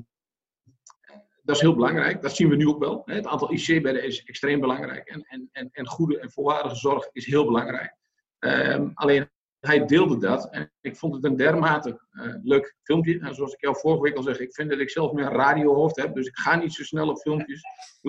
dat 1.44 1.56
is 1.56 1.62
heel 1.62 1.74
belangrijk. 1.74 2.22
Dat 2.22 2.36
zien 2.36 2.48
we 2.48 2.56
nu 2.56 2.68
ook 2.68 2.78
wel. 2.78 3.02
Het 3.04 3.26
aantal 3.26 3.52
IC-bedden 3.52 4.04
is 4.04 4.24
extreem 4.24 4.60
belangrijk. 4.60 5.08
En, 5.08 5.22
en, 5.22 5.48
en, 5.52 5.68
en 5.72 5.86
goede 5.86 6.18
en 6.18 6.30
volwaardige 6.30 6.76
zorg 6.76 7.08
is 7.12 7.26
heel 7.26 7.44
belangrijk. 7.44 7.96
Um, 8.38 8.90
alleen 8.94 9.30
hij 9.60 9.86
deelde 9.86 10.18
dat. 10.18 10.50
En 10.50 10.72
ik 10.80 10.96
vond 10.96 11.14
het 11.14 11.24
een 11.24 11.36
dermate 11.36 12.00
uh, 12.12 12.34
leuk 12.42 12.76
filmpje. 12.82 13.20
En 13.20 13.34
zoals 13.34 13.52
ik 13.52 13.60
jou 13.60 13.76
vorige 13.78 14.02
week 14.02 14.16
al 14.16 14.22
zeg, 14.22 14.40
ik 14.40 14.54
vind 14.54 14.70
dat 14.70 14.78
ik 14.78 14.90
zelf 14.90 15.12
meer 15.12 15.32
radiohoofd 15.32 15.96
heb. 15.96 16.14
Dus 16.14 16.26
ik 16.26 16.36
ga 16.36 16.56
niet 16.56 16.72
zo 16.72 16.82
snel 16.82 17.08
op 17.08 17.18
filmpjes. 17.18 17.62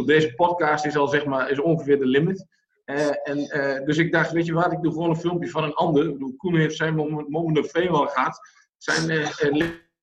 Deze 0.06 0.34
podcast 0.34 0.86
is 0.86 0.96
al 0.96 1.08
zeg 1.08 1.26
maar 1.26 1.50
is 1.50 1.60
ongeveer 1.60 2.00
de 2.00 2.06
limit. 2.06 2.46
Uh, 2.86 3.08
en, 3.24 3.38
uh, 3.40 3.86
dus 3.86 3.98
ik 3.98 4.12
dacht, 4.12 4.32
weet 4.32 4.46
je 4.46 4.54
wat, 4.54 4.72
ik 4.72 4.82
doe 4.82 4.92
gewoon 4.92 5.10
een 5.10 5.16
filmpje 5.16 5.50
van 5.50 5.64
een 5.64 5.74
ander. 5.74 6.34
Koen 6.38 6.56
heeft 6.56 6.76
zijn 6.76 6.96
moment 7.30 7.58
of 7.60 7.68
fame 7.68 7.90
al 7.90 8.08
gehad. 8.08 8.40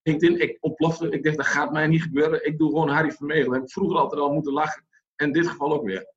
LinkedIn, 0.03 0.41
ik 0.41 0.57
ontplofte. 0.61 1.11
Ik 1.11 1.25
dacht, 1.25 1.37
dat 1.37 1.47
gaat 1.47 1.73
mij 1.73 1.87
niet 1.87 2.03
gebeuren. 2.03 2.47
Ik 2.47 2.59
doe 2.59 2.69
gewoon 2.69 2.89
Harry 2.89 3.11
Vermegen. 3.11 3.45
Dat 3.45 3.55
heb 3.55 3.63
ik 3.63 3.71
vroeger 3.71 3.99
altijd 3.99 4.21
al 4.21 4.33
moeten 4.33 4.53
lachen. 4.53 4.87
En 5.17 5.27
in 5.27 5.33
dit 5.33 5.47
geval 5.47 5.73
ook 5.73 5.85
weer. 5.85 6.11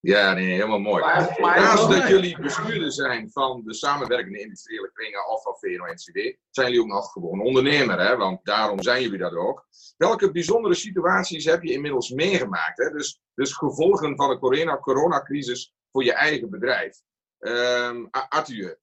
Ja, 0.00 0.32
nee, 0.32 0.52
helemaal 0.52 0.78
mooi. 0.78 1.04
Maar, 1.04 1.36
maar 1.40 1.60
Naast 1.60 1.90
dat 1.90 2.08
jullie 2.08 2.40
bestuurder 2.40 2.92
zijn 2.92 3.30
van 3.30 3.62
de 3.64 3.74
samenwerkende 3.74 4.40
industriële 4.40 4.90
kringen 4.92 5.28
of 5.28 5.42
van 5.42 5.56
VNO-NCW, 5.56 6.18
zijn 6.50 6.66
jullie 6.66 6.80
ook 6.80 6.86
nog 6.86 7.12
gewoon 7.12 7.40
ondernemer, 7.40 8.00
hè? 8.00 8.16
want 8.16 8.44
daarom 8.44 8.82
zijn 8.82 9.02
jullie 9.02 9.18
dat 9.18 9.34
ook. 9.34 9.66
Welke 9.96 10.30
bijzondere 10.30 10.74
situaties 10.74 11.44
heb 11.44 11.62
je 11.62 11.72
inmiddels 11.72 12.10
meegemaakt? 12.10 12.78
Hè? 12.78 12.90
Dus, 12.90 13.20
dus 13.34 13.52
gevolgen 13.52 14.16
van 14.16 14.30
de 14.30 14.78
coronacrisis 14.80 15.74
voor 15.92 16.04
je 16.04 16.12
eigen 16.12 16.50
bedrijf. 16.50 16.96
Um, 17.38 18.08
Arthur, 18.10 18.78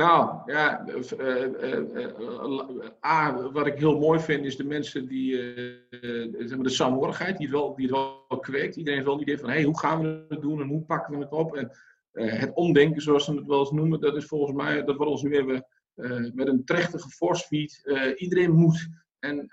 nou, 0.00 0.52
ja, 0.52 0.86
uh, 0.86 1.44
uh, 1.62 1.84
A, 3.06 3.50
wat 3.50 3.66
ik 3.66 3.78
heel 3.78 3.98
mooi 3.98 4.20
vind, 4.20 4.44
is 4.44 4.56
de 4.56 4.64
mensen 4.64 5.06
die, 5.06 5.36
zeg 6.30 6.54
maar 6.54 6.62
de 6.62 6.68
saamhorigheid, 6.68 7.36
die, 7.36 7.50
wel, 7.50 7.74
die 7.74 7.86
het 7.86 7.96
wel 7.96 8.38
kweekt. 8.40 8.76
Iedereen 8.76 8.98
heeft 8.98 9.06
wel 9.06 9.14
een 9.14 9.22
idee 9.28 9.38
van, 9.38 9.50
hey, 9.50 9.62
hoe 9.62 9.78
gaan 9.78 10.02
we 10.02 10.24
het 10.28 10.40
doen 10.40 10.60
en 10.60 10.68
hoe 10.68 10.84
pakken 10.84 11.18
we 11.18 11.24
het 11.24 11.32
op? 11.32 11.56
En 11.56 11.70
het 12.12 12.54
omdenken, 12.54 13.02
zoals 13.02 13.24
ze 13.24 13.34
het 13.34 13.46
wel 13.46 13.58
eens 13.58 13.70
noemen, 13.70 14.00
dat 14.00 14.16
is 14.16 14.24
volgens 14.24 14.56
mij, 14.56 14.84
dat 14.84 14.96
wordt 14.96 15.10
ons 15.10 15.22
nu 15.22 15.36
even 15.36 15.66
met 16.34 16.48
een 16.48 16.64
trechtige 16.64 17.08
force 17.08 17.46
feed. 17.46 17.82
iedereen 18.16 18.52
moet 18.52 18.88
en 19.18 19.50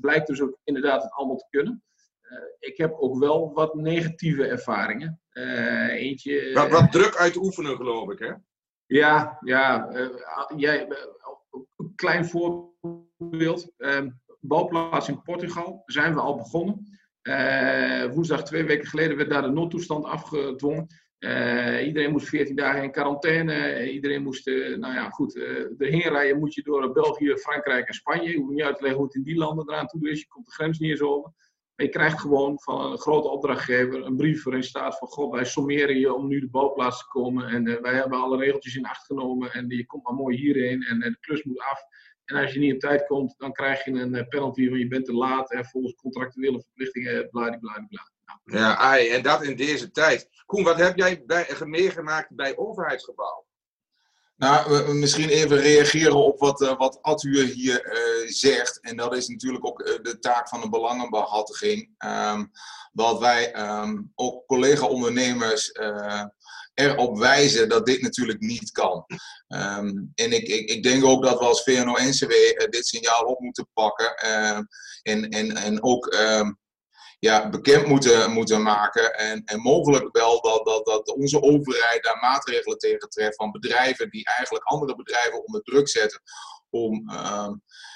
blijkt 0.00 0.26
dus 0.26 0.40
ook 0.40 0.58
inderdaad 0.64 1.02
het 1.02 1.12
allemaal 1.12 1.36
te 1.36 1.46
kunnen. 1.50 1.82
ik 2.58 2.76
heb 2.76 2.92
ook 2.92 3.18
wel 3.18 3.52
wat 3.52 3.74
negatieve 3.74 4.46
ervaringen. 4.46 5.20
eentje... 5.90 6.52
Wat, 6.52 6.70
wat 6.70 6.92
druk 6.92 7.16
uitoefenen, 7.16 7.76
geloof 7.76 8.10
ik, 8.10 8.18
hè? 8.18 8.32
Ja, 8.90 9.38
ja. 9.40 9.90
Uh, 9.92 10.08
jij, 10.56 10.88
uh, 10.88 10.96
een 11.76 11.92
klein 11.94 12.26
voorbeeld. 12.26 13.72
Uh, 13.78 13.96
in 15.06 15.22
Portugal 15.22 15.82
zijn 15.86 16.14
we 16.14 16.20
al 16.20 16.36
begonnen. 16.36 16.98
woensdag 18.14 18.44
twee 18.44 18.64
weken 18.64 18.86
geleden 18.86 19.16
werd 19.16 19.30
daar 19.30 19.42
de 19.42 19.48
noodtoestand 19.48 20.04
afgedwongen. 20.04 20.86
iedereen 21.84 22.10
moest 22.10 22.28
14 22.28 22.56
dagen 22.56 22.82
in 22.82 22.92
quarantaine. 22.92 23.90
iedereen 23.92 24.22
moest, 24.22 24.46
nou 24.46 24.94
ja, 24.94 25.08
goed, 25.08 25.36
erheen 25.78 26.08
rijden 26.08 26.38
moet 26.38 26.54
je 26.54 26.62
door 26.62 26.92
België, 26.92 27.36
Frankrijk 27.36 27.86
en 27.86 27.94
Spanje. 27.94 28.30
Je 28.30 28.38
hoeft 28.38 28.52
niet 28.52 28.62
uit 28.62 28.76
te 28.76 28.82
leggen 28.82 29.00
hoe 29.00 29.08
het 29.08 29.16
in 29.16 29.22
die 29.22 29.36
landen 29.36 29.68
eraan 29.68 29.86
toe 29.86 30.10
is. 30.10 30.20
Je 30.20 30.28
komt 30.28 30.46
de 30.46 30.52
grens 30.52 30.78
niet 30.78 30.90
eens 30.90 31.02
over. 31.02 31.32
Je 31.80 31.88
krijgt 31.88 32.20
gewoon 32.20 32.60
van 32.60 32.92
een 32.92 32.98
grote 32.98 33.28
opdrachtgever 33.28 34.04
een 34.04 34.16
brief 34.16 34.44
waarin 34.44 34.62
staat 34.62 34.98
van 34.98 35.08
God, 35.08 35.32
wij 35.32 35.44
sommeren 35.44 35.98
je 35.98 36.14
om 36.14 36.28
nu 36.28 36.40
de 36.40 36.48
bouwplaats 36.48 36.98
te 36.98 37.08
komen. 37.08 37.48
En 37.48 37.66
uh, 37.66 37.80
wij 37.80 37.94
hebben 37.94 38.18
alle 38.18 38.36
regeltjes 38.36 38.76
in 38.76 38.86
acht 38.86 39.06
genomen 39.06 39.52
en 39.52 39.68
je 39.68 39.86
komt 39.86 40.02
maar 40.02 40.14
mooi 40.14 40.36
hierheen 40.36 40.82
en 40.82 40.96
uh, 40.96 41.02
de 41.02 41.16
klus 41.20 41.42
moet 41.42 41.60
af. 41.60 41.82
En 42.24 42.36
als 42.36 42.52
je 42.52 42.58
niet 42.58 42.74
op 42.74 42.80
tijd 42.80 43.06
komt, 43.06 43.34
dan 43.38 43.52
krijg 43.52 43.84
je 43.84 43.92
een 43.92 44.28
penalty 44.28 44.68
van 44.68 44.78
je 44.78 44.88
bent 44.88 45.04
te 45.04 45.12
laat 45.12 45.52
en 45.52 45.64
volgens 45.64 45.94
contractuele 45.94 46.60
verplichtingen, 46.60 47.28
bladibladibla. 47.30 48.10
Nou, 48.44 48.58
ja, 48.58 48.76
ai, 48.76 49.08
en 49.08 49.22
dat 49.22 49.42
in 49.42 49.56
deze 49.56 49.90
tijd. 49.90 50.28
Koen, 50.46 50.64
wat 50.64 50.78
heb 50.78 50.96
jij 50.96 51.24
meegemaakt 51.64 52.34
bij 52.34 52.56
overheidsgebouwen? 52.56 53.44
Nou, 54.40 54.94
misschien 54.94 55.28
even 55.28 55.56
reageren 55.56 56.14
op 56.14 56.38
wat, 56.38 56.60
uh, 56.60 56.76
wat 56.78 56.98
Atu 57.02 57.44
hier 57.44 57.86
uh, 57.86 58.30
zegt. 58.30 58.80
En 58.80 58.96
dat 58.96 59.16
is 59.16 59.28
natuurlijk 59.28 59.66
ook 59.66 59.80
uh, 59.80 59.94
de 60.02 60.18
taak 60.18 60.48
van 60.48 60.60
de 60.60 60.68
belangenbehartiging. 60.68 61.90
Um, 61.98 62.50
dat 62.92 63.18
wij 63.18 63.70
um, 63.80 64.12
ook 64.14 64.46
collega-ondernemers 64.46 65.72
erop 66.74 67.18
wijzen 67.18 67.68
dat 67.68 67.86
dit 67.86 68.02
natuurlijk 68.02 68.40
niet 68.40 68.70
kan. 68.70 69.04
Um, 69.48 70.12
en 70.14 70.32
ik, 70.32 70.48
ik, 70.48 70.70
ik, 70.70 70.82
denk 70.82 71.04
ook 71.04 71.22
dat 71.24 71.38
we 71.38 71.44
als 71.44 71.62
VNO-NCW 71.62 72.32
dit 72.70 72.86
signaal 72.86 73.22
op 73.22 73.40
moeten 73.40 73.68
pakken. 73.72 74.14
en, 75.02 75.28
en, 75.28 75.56
en 75.56 75.82
ook 75.82 76.14
ja, 77.20 77.48
bekend 77.48 77.86
moeten, 77.86 78.30
moeten 78.30 78.62
maken. 78.62 79.14
En, 79.14 79.42
en 79.44 79.60
mogelijk 79.60 80.08
wel 80.16 80.40
dat, 80.40 80.64
dat, 80.64 80.84
dat 80.84 81.08
onze 81.14 81.42
overheid 81.42 82.02
daar 82.02 82.18
maatregelen 82.20 82.78
tegen 82.78 83.08
treft 83.08 83.36
van 83.36 83.50
bedrijven 83.50 84.10
die 84.10 84.24
eigenlijk 84.24 84.64
andere 84.64 84.96
bedrijven 84.96 85.44
onder 85.46 85.62
druk 85.62 85.88
zetten 85.88 86.22
om, 86.70 87.10
uh, 87.10 87.50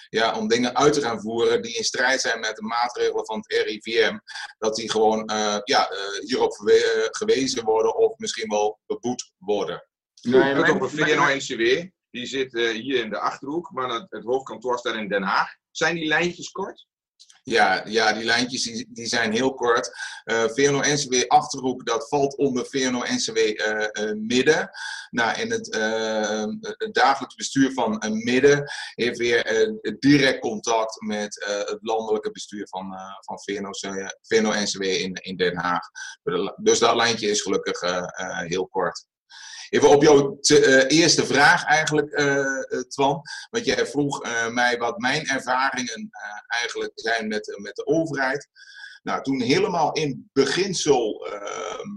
ja, 0.09 0.39
om 0.39 0.49
dingen 0.49 0.77
uit 0.77 0.93
te 0.93 1.01
gaan 1.01 1.21
voeren 1.21 1.63
die 1.63 1.77
in 1.77 1.85
strijd 1.85 2.21
zijn 2.21 2.41
met 2.41 2.57
de 2.57 2.63
maatregelen 2.63 3.27
van 3.27 3.37
het 3.37 3.67
RIVM. 3.67 4.19
Dat 4.59 4.77
die 4.77 4.91
gewoon 4.91 5.31
uh, 5.33 5.59
ja, 5.65 5.93
uh, 5.93 6.29
hierop 6.29 6.53
gewezen 7.11 7.65
worden 7.65 7.97
of 7.97 8.19
misschien 8.19 8.49
wel 8.49 8.79
beboet 8.87 9.33
worden. 9.39 9.89
Nee, 10.23 10.43
het 10.43 10.71
over 10.71 10.91
VNO-NCW, 10.91 11.89
die 12.11 12.27
zit 12.27 12.53
hier 12.53 13.05
in 13.05 13.11
de 13.11 13.19
Achterhoek, 13.19 13.71
maar 13.71 13.89
het, 13.89 14.07
het 14.09 14.25
hoofdkantoor 14.25 14.79
staat 14.79 14.95
in 14.95 15.09
Den 15.09 15.23
Haag. 15.23 15.49
Zijn 15.71 15.95
die 15.95 16.07
lijntjes 16.07 16.51
kort? 16.51 16.87
Ja, 17.47 17.83
ja, 17.87 18.13
die 18.13 18.25
lijntjes 18.25 18.85
die, 18.89 19.07
zijn 19.07 19.33
heel 19.33 19.55
kort. 19.55 19.91
Uh, 20.25 20.43
eh, 20.43 20.51
VNO-NCW 20.51 21.25
Achterhoek, 21.27 21.87
dat 21.87 22.09
valt 22.09 22.37
onder 22.37 22.67
VNO-NCW 22.67 23.37
uh, 23.37 23.87
uh, 23.93 24.13
Midden. 24.17 24.71
Nou, 25.11 25.41
in 25.41 25.51
het, 25.51 25.73
eh, 25.73 26.45
het 26.61 26.95
dagelijks 26.95 27.35
bestuur 27.35 27.73
van 27.73 28.03
Midden 28.25 28.71
heeft 28.95 29.19
weer 29.19 29.73
direct 29.99 30.41
contact 30.41 31.01
met 31.01 31.45
het 31.67 31.79
landelijke 31.81 32.31
bestuur 32.31 32.69
van, 32.69 32.95
van 33.21 33.39
VNO-NCW 34.21 34.83
in, 34.83 35.13
in 35.13 35.37
Den 35.37 35.57
Haag. 35.57 35.89
Dus 36.57 36.79
dat 36.79 36.97
lijntje 36.97 37.29
is 37.29 37.43
gelukkig 37.43 37.81
heel 38.47 38.67
kort. 38.67 39.07
Even 39.69 39.89
op 39.89 40.03
jouw 40.03 40.39
uh, 40.51 40.85
eerste 40.87 41.27
vraag 41.27 41.65
eigenlijk, 41.65 42.21
uh, 42.21 42.83
Twan. 42.89 43.23
Want 43.51 43.65
jij 43.65 43.87
vroeg 43.87 44.23
mij 44.53 44.79
wat 44.79 44.99
mijn 44.99 45.27
ervaringen 45.27 46.11
eigenlijk 46.47 46.93
zijn 46.95 47.29
met, 47.29 47.59
met 47.63 47.77
de 47.77 47.87
overheid. 47.87 48.49
Nou, 49.03 49.23
toen 49.23 49.41
helemaal 49.41 49.93
in 49.93 50.31
beginsel 50.33 51.27
ehm, 51.27 51.89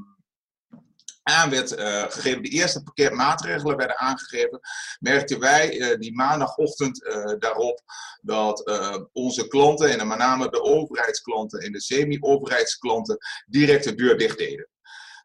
aan 1.24 1.50
werd 1.50 1.72
gegeven, 2.14 2.44
de 2.44 2.50
eerste 2.50 2.84
pakket 2.84 3.14
maatregelen 3.14 3.78
werden 3.78 3.98
aangegeven, 3.98 4.60
merkten 5.00 5.40
wij 5.40 5.96
die 6.00 6.16
maandagochtend 6.16 7.06
daarop 7.40 7.82
dat 8.22 8.72
onze 9.14 9.48
klanten, 9.48 10.00
en 10.00 10.08
met 10.08 10.18
name 10.18 10.50
de 10.50 10.62
overheidsklanten 10.62 11.60
en 11.60 11.72
de 11.72 11.82
semi-overheidsklanten, 11.82 13.18
direct 13.46 13.84
de 13.84 13.96
deur 13.96 14.18
dicht 14.18 14.38
deden. 14.38 14.68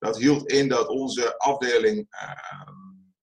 Dat 0.02 0.16
hield 0.16 0.46
in 0.46 0.68
dat 0.68 0.88
onze 0.88 1.38
afdeling 1.38 2.06
ehm, 2.10 2.72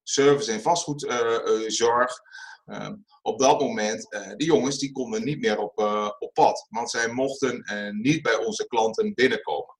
service 0.02 0.52
en 0.52 0.60
vastgoedzorg 0.62 2.20
ehm, 2.64 2.94
op 3.22 3.38
dat 3.38 3.60
moment, 3.60 4.14
uh, 4.14 4.32
die 4.36 4.46
jongens 4.46 4.78
die 4.78 4.92
konden 4.92 5.24
niet 5.24 5.40
meer 5.40 5.58
op, 5.58 5.78
op 6.18 6.32
pad. 6.32 6.66
Want 6.68 6.90
zij 6.90 7.12
mochten 7.12 7.64
niet 8.00 8.22
bij 8.22 8.36
onze 8.36 8.66
klanten 8.66 9.14
binnenkomen. 9.14 9.79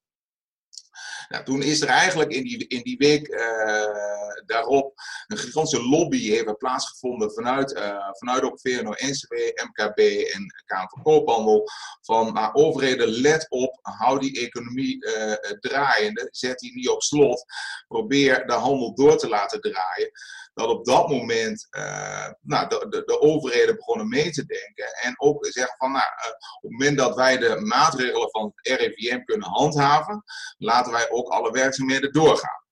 Nou, 1.31 1.45
toen 1.45 1.63
is 1.63 1.81
er 1.81 1.89
eigenlijk 1.89 2.31
in 2.31 2.43
die, 2.43 2.67
in 2.67 2.83
die 2.83 2.97
week 2.97 3.29
uh, 3.29 4.43
daarop 4.47 4.93
een 5.27 5.39
gigantische 5.39 5.89
lobby 5.89 6.29
heeft 6.29 6.59
plaatsgevonden 6.59 7.33
vanuit, 7.33 7.73
uh, 7.73 8.09
vanuit 8.13 8.43
ook 8.43 8.61
VNO-NCW, 8.61 9.35
MKB 9.69 9.99
en 10.35 10.63
Kamer 10.67 10.89
van 10.89 11.03
Koophandel. 11.03 11.69
Van 12.01 12.33
maar 12.33 12.55
overheden, 12.55 13.09
let 13.09 13.47
op, 13.49 13.79
hou 13.83 14.19
die 14.19 14.41
economie 14.41 15.07
uh, 15.07 15.33
draaiende, 15.61 16.29
zet 16.31 16.59
die 16.59 16.75
niet 16.75 16.89
op 16.89 17.03
slot, 17.03 17.45
probeer 17.89 18.47
de 18.47 18.53
handel 18.53 18.95
door 18.95 19.19
te 19.19 19.29
laten 19.29 19.61
draaien 19.61 20.11
dat 20.55 20.69
op 20.69 20.85
dat 20.85 21.09
moment 21.09 21.67
uh, 21.71 22.29
nou, 22.41 22.69
de, 22.69 22.87
de, 22.89 23.03
de, 23.05 23.21
overheden 23.21 23.77
begonnen 23.77 24.09
mee 24.09 24.31
te 24.31 24.45
denken. 24.47 24.95
En 25.01 25.15
ook 25.21 25.47
zeggen 25.47 25.77
van, 25.79 25.93
nou, 25.93 26.05
uh, 26.05 26.31
op 26.57 26.63
het 26.63 26.71
moment 26.71 26.99
dat 26.99 27.15
wij 27.15 27.39
de 27.39 27.61
maatregelen 27.61 28.31
van 28.31 28.53
het 28.55 28.81
RIVM 28.81 29.25
kunnen 29.25 29.49
handhaven, 29.49 30.23
laten 30.59 30.93
wij 30.93 31.11
ook 31.11 31.29
alle 31.29 31.51
werkzaamheden 31.51 32.13
doorgaan. 32.13 32.65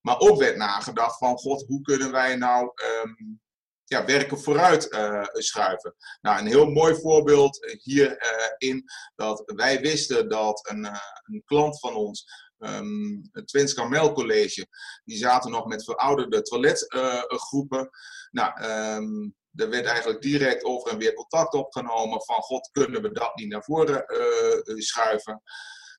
Maar 0.00 0.18
ook 0.18 0.38
werd 0.38 0.56
nagedacht 0.56 1.18
van, 1.18 1.38
god, 1.38 1.64
hoe 1.66 1.80
kunnen 1.80 2.12
wij 2.12 2.36
nou 2.36 2.72
um, 3.02 3.40
ja, 3.84 4.04
werken 4.04 4.40
vooruit 4.40 4.92
uh, 4.92 5.24
schuiven. 5.32 5.94
Nou, 6.20 6.38
een 6.38 6.46
heel 6.46 6.70
mooi 6.70 6.94
voorbeeld 6.94 7.78
hierin, 7.82 8.84
dat 9.14 9.42
wij 9.46 9.80
wisten 9.80 10.28
dat 10.28 10.68
een, 10.68 10.84
een 11.22 11.42
klant 11.44 11.78
van 11.78 11.94
ons 11.94 12.45
um, 12.58 13.28
het 13.32 13.48
Twins 13.48 13.74
Carmel 13.74 14.12
College, 14.12 14.66
die 15.04 15.16
zaten 15.16 15.50
nog 15.50 15.66
met 15.66 15.84
verouderde 15.84 16.42
toiletgroepen. 16.42 17.80
Uh, 17.80 17.88
nou, 18.30 18.64
um, 18.64 19.34
er 19.54 19.70
werd 19.70 19.86
eigenlijk 19.86 20.22
direct 20.22 20.64
over 20.64 20.90
en 20.90 20.98
weer 20.98 21.14
contact 21.14 21.54
opgenomen 21.54 22.22
van 22.22 22.42
god, 22.42 22.70
kunnen 22.72 23.02
we 23.02 23.12
dat 23.12 23.36
niet 23.36 23.48
naar 23.48 23.62
voren 23.62 24.04
uh, 24.06 24.76
schuiven? 24.76 25.42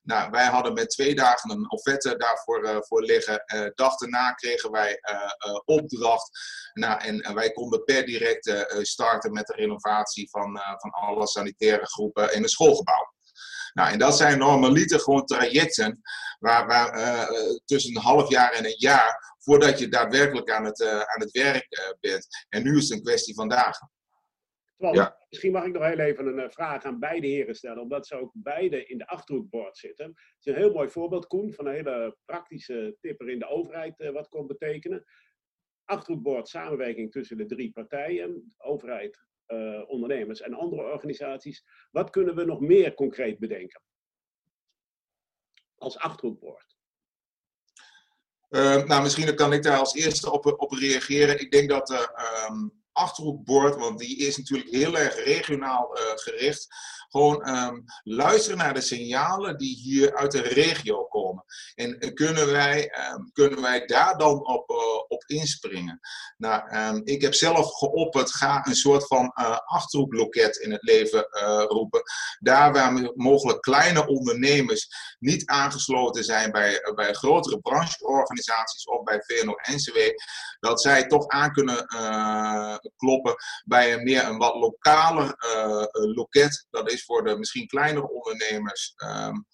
Nou, 0.02 0.30
wij 0.30 0.46
hadden 0.46 0.72
met 0.72 0.90
twee 0.90 1.14
dagen 1.14 1.50
een 1.50 1.70
offerte 1.70 2.16
daarvoor 2.16 2.64
uh, 2.64 2.76
voor 2.80 3.02
liggen. 3.02 3.42
Uh, 3.54 3.66
dag 3.74 3.96
daarna 3.96 4.32
kregen 4.32 4.70
wij 4.70 5.00
opdracht. 5.64 6.30
Nou, 6.72 7.00
en, 7.00 7.20
en, 7.20 7.34
wij 7.34 7.50
konden 7.50 7.84
per 7.84 8.06
direct 8.06 8.66
starten 8.82 9.32
met 9.32 9.46
de 9.46 9.54
renovatie 9.54 10.30
van, 10.30 10.60
van 10.76 10.90
alle 10.90 11.26
sanitaire 11.26 11.86
groepen 11.86 12.34
in 12.34 12.42
het 12.42 12.50
schoolgebouw. 12.50 13.16
Nou, 13.78 13.92
en 13.92 13.98
dat 13.98 14.16
zijn 14.16 14.38
normaliter 14.38 15.00
gewoon 15.00 15.24
trajecten 15.24 16.00
waar, 16.38 16.66
waar 16.66 16.98
uh, 16.98 17.56
tussen 17.64 17.96
een 17.96 18.02
half 18.02 18.30
jaar 18.30 18.52
en 18.52 18.64
een 18.64 18.78
jaar 18.78 19.36
voordat 19.38 19.78
je 19.78 19.88
daadwerkelijk 19.88 20.50
aan 20.50 20.64
het, 20.64 20.80
uh, 20.80 21.00
aan 21.00 21.20
het 21.20 21.30
werk 21.30 21.66
uh, 21.70 21.92
bent. 22.00 22.26
En 22.48 22.62
nu 22.62 22.76
is 22.76 22.88
het 22.88 22.98
een 22.98 23.04
kwestie 23.04 23.34
van 23.34 23.48
dagen. 23.48 23.90
Twan, 24.76 24.94
ja. 24.94 25.16
misschien 25.28 25.52
mag 25.52 25.64
ik 25.64 25.72
nog 25.72 25.84
heel 25.84 25.98
even 25.98 26.38
een 26.38 26.50
vraag 26.50 26.84
aan 26.84 26.98
beide 26.98 27.26
heren 27.26 27.54
stellen, 27.54 27.82
omdat 27.82 28.06
ze 28.06 28.20
ook 28.20 28.30
beide 28.34 28.86
in 28.86 28.98
de 28.98 29.06
achterhoekbord 29.06 29.76
zitten. 29.76 30.06
Het 30.06 30.46
is 30.46 30.52
een 30.52 30.58
heel 30.58 30.72
mooi 30.72 30.88
voorbeeld, 30.88 31.26
Koen, 31.26 31.52
van 31.52 31.66
een 31.66 31.74
hele 31.74 32.16
praktische 32.24 32.96
tipper 33.00 33.28
in 33.28 33.38
de 33.38 33.48
overheid, 33.48 34.10
wat 34.12 34.28
kon 34.28 34.46
betekenen. 34.46 35.04
Achterhoekbord, 35.84 36.48
samenwerking 36.48 37.10
tussen 37.10 37.36
de 37.36 37.46
drie 37.46 37.72
partijen, 37.72 38.54
overheid, 38.56 39.18
uh, 39.48 39.90
ondernemers 39.90 40.40
en 40.40 40.54
andere 40.54 40.82
organisaties. 40.82 41.64
Wat 41.90 42.10
kunnen 42.10 42.34
we 42.34 42.44
nog 42.44 42.60
meer 42.60 42.94
concreet 42.94 43.38
bedenken? 43.38 43.82
Als 45.76 45.98
achterhoekbord. 45.98 46.76
Uh, 48.50 48.84
nou, 48.84 49.02
misschien 49.02 49.34
kan 49.34 49.52
ik 49.52 49.62
daar 49.62 49.78
als 49.78 49.94
eerste 49.94 50.32
op, 50.32 50.46
op 50.46 50.72
reageren. 50.72 51.40
Ik 51.40 51.50
denk 51.50 51.68
dat 51.68 51.86
de 51.86 52.08
um, 52.50 52.82
achterhoekbord, 52.92 53.76
want 53.76 53.98
die 53.98 54.16
is 54.16 54.36
natuurlijk 54.36 54.70
heel 54.70 54.96
erg 54.98 55.24
regionaal 55.24 55.88
gericht, 56.14 56.66
gewoon 57.08 57.48
um, 57.48 57.84
luisteren 58.02 58.58
naar 58.58 58.74
de 58.74 58.80
signalen 58.80 59.58
die 59.58 59.76
hier 59.76 60.16
uit 60.16 60.32
de 60.32 60.40
regio 60.40 61.04
komen. 61.04 61.27
En 61.74 62.14
kunnen 62.14 62.46
wij, 62.52 62.88
ehm, 62.88 63.22
kunnen 63.32 63.62
wij 63.62 63.86
daar 63.86 64.18
dan 64.18 64.46
op, 64.46 64.70
op 65.08 65.24
inspringen? 65.26 66.00
Nou, 66.36 66.68
ehm, 66.68 67.00
ik 67.04 67.22
heb 67.22 67.34
zelf 67.34 67.72
geopperd, 67.78 68.30
ga 68.30 68.66
een 68.66 68.74
soort 68.74 69.06
van 69.06 69.32
achterhoekloket 69.64 70.56
in 70.56 70.72
het 70.72 70.82
leven 70.82 71.26
roepen. 71.68 72.02
Daar 72.38 72.72
waar 72.72 73.12
mogelijk 73.14 73.60
kleine 73.60 74.06
ondernemers 74.06 74.88
niet 75.18 75.46
aangesloten 75.46 76.24
zijn 76.24 76.50
bij, 76.50 76.92
bij 76.94 77.12
grotere 77.12 77.60
brancheorganisaties 77.60 78.84
of 78.84 79.02
bij 79.02 79.22
VNO-NCW, 79.22 79.98
dat 80.60 80.80
zij 80.80 81.06
toch 81.06 81.26
aan 81.26 81.52
kunnen 81.52 81.86
kloppen 82.96 83.34
bij 83.64 83.92
een 83.92 84.02
meer 84.02 84.24
een 84.24 84.38
wat 84.38 84.54
lokaler 84.54 85.34
loket. 85.92 86.66
Dat 86.70 86.92
is 86.92 87.04
voor 87.04 87.24
de 87.24 87.38
misschien 87.38 87.66
kleinere 87.66 88.08
ondernemers. 88.10 88.92
Um, 88.96 89.46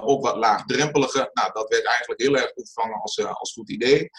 ook 0.00 0.22
wat 0.22 0.36
laagdrempelige. 0.36 1.30
Nou, 1.32 1.52
dat 1.52 1.68
werd 1.68 1.84
eigenlijk 1.86 2.20
heel 2.20 2.36
erg 2.36 2.52
ontvangen 2.54 3.00
als, 3.00 3.16
uh, 3.16 3.34
als 3.34 3.52
goed 3.52 3.70
idee. 3.70 4.10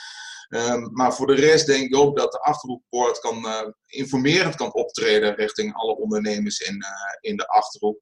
Um, 0.49 0.89
maar 0.93 1.13
voor 1.13 1.27
de 1.27 1.35
rest 1.35 1.65
denk 1.65 1.83
ik 1.83 1.95
ook 1.95 2.17
dat 2.17 2.31
de 2.31 2.39
achterhoekpoort 2.39 3.19
kan, 3.19 3.45
uh, 3.45 3.61
informerend 3.85 4.55
kan 4.55 4.73
optreden 4.73 5.35
richting 5.35 5.73
alle 5.75 5.97
ondernemers 5.97 6.59
in, 6.59 6.75
uh, 6.75 7.31
in 7.31 7.37
de 7.37 7.47
achterhoek. 7.47 7.99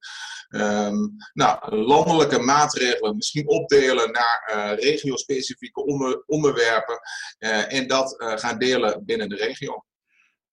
Um, 0.49 1.15
nou, 1.33 1.75
landelijke 1.75 2.39
maatregelen 2.39 3.15
misschien 3.15 3.47
opdelen 3.47 4.11
naar 4.11 4.75
regio-specifieke 4.79 5.85
onder, 5.85 6.23
onderwerpen 6.25 6.99
en 7.67 7.87
dat 7.87 8.15
gaan 8.17 8.57
delen 8.57 9.05
binnen 9.05 9.29
de 9.29 9.35
regio. 9.35 9.85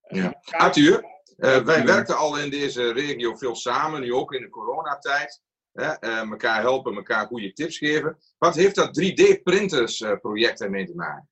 Ja. 0.08 0.40
Arthur, 0.50 1.04
uh, 1.36 1.64
wij 1.64 1.84
werkten 1.84 2.16
al 2.16 2.38
in 2.38 2.50
deze 2.50 2.92
regio 2.92 3.36
veel 3.36 3.54
samen, 3.54 4.00
nu 4.00 4.14
ook 4.14 4.32
in 4.32 4.40
de 4.40 4.48
coronatijd. 4.48 5.42
Uh, 5.74 6.30
elkaar 6.30 6.60
helpen, 6.60 6.94
elkaar 6.94 7.26
goede 7.26 7.52
tips 7.52 7.78
geven. 7.78 8.16
Wat 8.38 8.54
heeft 8.54 8.74
dat 8.74 9.00
3D-printers-project 9.00 10.60
uh, 10.60 10.66
ermee 10.66 10.86
te 10.86 10.94
maken? 10.94 11.28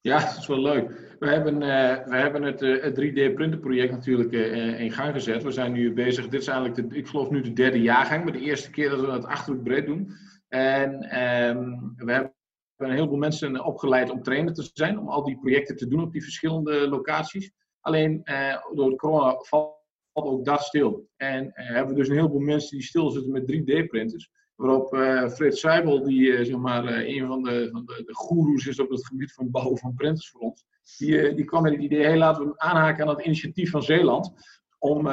Ja, 0.00 0.18
dat 0.26 0.36
is 0.36 0.46
wel 0.46 0.58
leuk. 0.58 1.16
We 1.18 1.28
hebben, 1.28 1.58
we 2.08 2.16
hebben 2.16 2.42
het, 2.42 2.60
het 2.60 3.00
3D-printerproject 3.00 3.90
natuurlijk 3.90 4.32
in 4.78 4.92
gang 4.92 5.12
gezet. 5.12 5.42
We 5.42 5.50
zijn 5.50 5.72
nu 5.72 5.92
bezig, 5.92 6.28
dit 6.28 6.40
is 6.40 6.46
eigenlijk, 6.46 6.90
de, 6.90 6.96
ik 6.96 7.06
geloof 7.06 7.30
nu 7.30 7.40
de 7.40 7.52
derde 7.52 7.80
jaargang, 7.80 8.24
maar 8.24 8.32
de 8.32 8.40
eerste 8.40 8.70
keer 8.70 8.90
dat 8.90 9.00
we 9.00 9.10
het 9.10 9.26
achterlijk 9.26 9.62
breed 9.62 9.86
doen. 9.86 10.12
En 10.48 10.94
um, 11.48 11.94
we 11.96 12.12
hebben 12.12 12.34
een 12.76 12.90
heleboel 12.90 13.18
mensen 13.18 13.64
opgeleid 13.64 14.10
om 14.10 14.22
trainer 14.22 14.54
te 14.54 14.70
zijn, 14.72 14.98
om 14.98 15.08
al 15.08 15.24
die 15.24 15.38
projecten 15.38 15.76
te 15.76 15.88
doen 15.88 16.02
op 16.02 16.12
die 16.12 16.22
verschillende 16.22 16.88
locaties. 16.88 17.52
Alleen 17.80 18.24
eh, 18.24 18.56
door 18.74 18.90
de 18.90 18.96
corona 18.96 19.36
valt 19.38 19.75
ook 20.24 20.44
dat 20.44 20.62
stil. 20.62 21.08
En 21.16 21.52
eh, 21.52 21.66
hebben 21.66 21.94
we 21.94 22.00
dus 22.00 22.08
een 22.08 22.16
heleboel 22.16 22.40
mensen 22.40 22.76
die 22.76 22.86
stilzitten 22.86 23.32
met 23.32 23.52
3D-printers. 23.52 24.30
Waarop 24.54 24.94
uh, 24.94 25.28
Fred 25.28 25.58
Seibel, 25.58 26.04
die 26.04 26.44
zeg 26.44 26.56
maar 26.56 26.84
een 26.86 27.26
van 27.26 27.42
de, 27.42 27.68
van 27.72 27.84
de, 27.84 28.02
de 28.06 28.14
goeroes 28.14 28.66
is 28.66 28.80
op 28.80 28.90
het 28.90 29.06
gebied 29.06 29.32
van 29.32 29.50
bouwen 29.50 29.78
van 29.78 29.94
printers 29.94 30.30
voor 30.30 30.40
ons, 30.40 30.66
die, 30.98 31.34
die 31.34 31.44
kwam 31.44 31.62
met 31.62 31.72
het 31.72 31.82
idee, 31.82 32.16
laten 32.16 32.46
we 32.46 32.58
aanhaken 32.58 33.02
aan 33.02 33.14
het 33.16 33.24
initiatief 33.24 33.70
van 33.70 33.82
Zeeland 33.82 34.32
om 34.78 35.10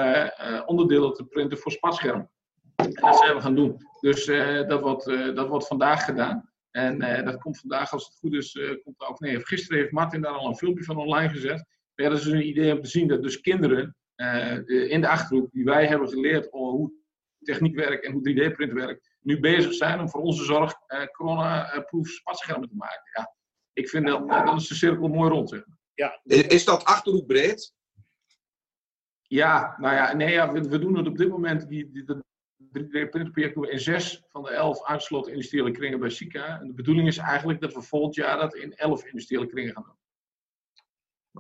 onderdelen 0.66 1.14
te 1.14 1.26
printen 1.26 1.58
voor 1.58 1.72
spatschermen. 1.72 2.30
En 2.76 2.94
dat 2.94 3.18
zijn 3.18 3.36
we 3.36 3.42
gaan 3.42 3.56
doen. 3.56 3.78
Dus 4.00 4.26
dat, 4.68 4.82
wordt, 4.82 5.06
dat 5.36 5.48
wordt 5.48 5.68
vandaag 5.68 6.06
gedaan. 6.06 6.50
En 6.72 7.00
dat 7.26 7.38
komt 7.38 7.60
vandaag, 7.60 7.92
als 7.92 8.06
het 8.06 8.18
goed 8.18 8.34
is, 8.34 8.60
komt 8.84 9.00
ook. 9.00 9.20
Nee, 9.20 9.46
gisteren 9.46 9.78
heeft 9.78 9.92
Martin 9.92 10.22
daar 10.22 10.34
al 10.34 10.48
een 10.48 10.56
filmpje 10.56 10.84
van 10.84 10.98
online 10.98 11.30
gezet. 11.30 11.66
Ja, 11.96 12.10
dat 12.10 12.20
is 12.20 12.26
een 12.26 12.48
idee 12.48 12.76
om 12.76 12.82
te 12.82 12.90
zien 12.90 13.08
dat 13.08 13.24
dus 13.24 13.42
kinderen 13.42 13.96
uh, 14.16 14.90
in 14.92 15.02
de 15.02 15.08
achterhoek, 15.08 15.52
die 15.52 15.64
wij 15.64 15.88
hebben 15.88 16.10
geleerd 16.10 16.48
hoe 16.52 16.92
techniek 17.40 17.76
werkt 17.76 18.06
en 18.06 18.12
hoe 18.12 18.30
3D-print 18.30 18.74
werkt, 18.74 19.16
nu 19.20 19.40
bezig 19.40 19.74
zijn 19.74 20.00
om 20.00 20.10
voor 20.10 20.22
onze 20.22 20.44
zorg 20.44 20.74
uh, 20.88 21.06
corona-proof 21.06 22.08
spatschermen 22.08 22.70
te 22.70 22.76
maken. 22.76 23.10
Ja, 23.14 23.36
ik 23.74 23.90
vind 23.90 24.08
dat, 24.08 24.22
uh, 24.22 24.46
dat 24.46 24.62
is 24.62 24.68
de 24.68 24.76
cirkel 24.76 25.08
mooi 25.08 25.30
rond. 25.30 25.50
Zeg. 25.50 25.66
Ja, 25.94 26.20
is 26.24 26.66
dat 26.66 26.84
achterhoek 26.84 27.26
breed? 27.26 27.74
Ja, 29.22 29.76
nou 29.78 29.96
ja, 29.96 30.14
nee, 30.14 30.32
ja, 30.32 30.52
we, 30.52 30.70
we 30.70 30.80
doen 30.80 30.98
het 30.98 31.08
op 31.08 31.18
dit 31.18 31.30
moment, 31.30 31.68
die, 31.68 31.92
die, 31.92 32.06
3D-printproject 32.80 33.54
doen 33.54 33.64
we 33.64 33.72
in 33.72 33.80
zes 33.80 34.24
van 34.30 34.44
de 34.44 34.50
elf 34.50 34.84
aangesloten 34.84 35.32
industriële 35.32 35.72
kringen 35.72 36.00
bij 36.00 36.10
SICA. 36.10 36.60
En 36.60 36.68
de 36.68 36.74
bedoeling 36.74 37.08
is 37.08 37.18
eigenlijk 37.18 37.62
dat 37.62 37.74
we 37.74 37.82
volgend 37.82 38.16
jaar 38.16 38.38
dat 38.38 38.56
in 38.56 38.74
elf 38.74 39.06
industriële 39.06 39.46
kringen 39.46 39.74
gaan 39.74 39.84
doen. 39.84 39.98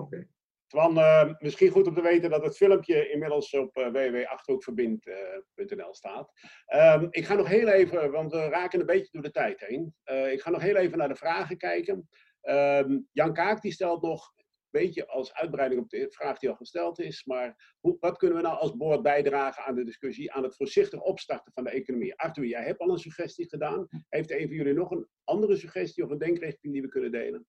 Oké. 0.04 0.28
Van 0.74 0.98
uh, 0.98 1.34
misschien 1.40 1.70
goed 1.70 1.88
om 1.88 1.94
te 1.94 2.02
weten 2.02 2.30
dat 2.30 2.44
het 2.44 2.58
filmpje 2.58 3.10
inmiddels 3.10 3.54
op 3.54 3.78
uh, 3.78 3.88
www.achterhoekverbind.nl 3.88 5.94
staat. 5.94 6.32
Um, 6.76 7.08
ik 7.10 7.26
ga 7.26 7.34
nog 7.34 7.48
heel 7.48 7.68
even, 7.68 8.12
want 8.12 8.32
we 8.32 8.48
raken 8.48 8.80
een 8.80 8.86
beetje 8.86 9.12
door 9.12 9.22
de 9.22 9.32
tijd 9.32 9.60
heen. 9.60 9.96
Ik 10.32 10.42
ga 10.42 10.50
nog 10.50 10.62
heel 10.62 10.76
even 10.76 10.98
naar 10.98 11.08
de 11.08 11.16
vragen 11.16 11.58
kijken. 11.58 12.10
Um, 12.42 13.08
Jan 13.12 13.34
Kaak 13.34 13.62
die 13.62 13.72
stelt 13.72 14.02
nog, 14.02 14.34
een 14.38 14.82
beetje 14.82 15.08
als 15.08 15.34
uitbreiding 15.34 15.82
op 15.82 15.90
de 15.90 16.08
vraag 16.10 16.40
die 16.40 16.50
al 16.50 16.56
gesteld 16.56 17.00
is, 17.00 17.26
maar 17.26 17.76
hoe, 17.80 17.98
wat 18.00 18.18
kunnen 18.18 18.38
we 18.38 18.44
nou 18.44 18.58
als 18.58 18.76
boord 18.76 19.02
bijdragen 19.02 19.64
aan 19.64 19.76
de 19.76 19.84
discussie, 19.84 20.32
aan 20.32 20.44
het 20.44 20.56
voorzichtig 20.56 21.02
opstarten 21.02 21.54
van 21.54 21.64
de 21.64 21.70
economie? 21.70 22.20
Arthur, 22.20 22.46
jij 22.46 22.64
hebt 22.64 22.80
al 22.80 22.90
een 22.90 22.98
suggestie 22.98 23.50
gedaan. 23.50 23.88
Heeft 24.10 24.32
een 24.32 24.48
van 24.48 24.56
jullie 24.56 24.74
nog 24.74 24.92
een 24.92 25.08
andere 25.24 25.56
suggestie 25.56 26.04
of 26.04 26.10
een 26.10 26.18
denkrichting 26.18 26.74
die 26.74 26.82
we 26.82 26.88
kunnen 26.88 27.12
delen? 27.12 27.48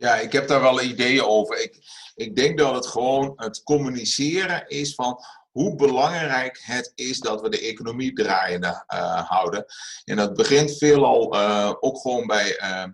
Ja, 0.00 0.14
ik 0.14 0.32
heb 0.32 0.48
daar 0.48 0.60
wel 0.60 0.82
ideeën 0.82 1.24
over. 1.24 1.62
Ik, 1.62 1.78
ik 2.14 2.36
denk 2.36 2.58
dat 2.58 2.74
het 2.74 2.86
gewoon 2.86 3.32
het 3.36 3.62
communiceren 3.62 4.68
is 4.68 4.94
van 4.94 5.20
hoe 5.50 5.74
belangrijk 5.74 6.60
het 6.62 6.92
is 6.94 7.18
dat 7.18 7.40
we 7.40 7.48
de 7.48 7.60
economie 7.60 8.12
draaiende 8.12 8.84
uh, 8.94 9.28
houden. 9.28 9.64
En 10.04 10.16
dat 10.16 10.34
begint 10.34 10.76
veelal 10.76 11.34
uh, 11.34 11.72
ook 11.80 12.00
gewoon 12.00 12.26
bij, 12.26 12.60
uh, 12.60 12.84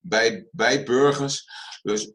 bij, 0.00 0.48
bij 0.50 0.84
burgers. 0.84 1.48
Dus 1.82 2.12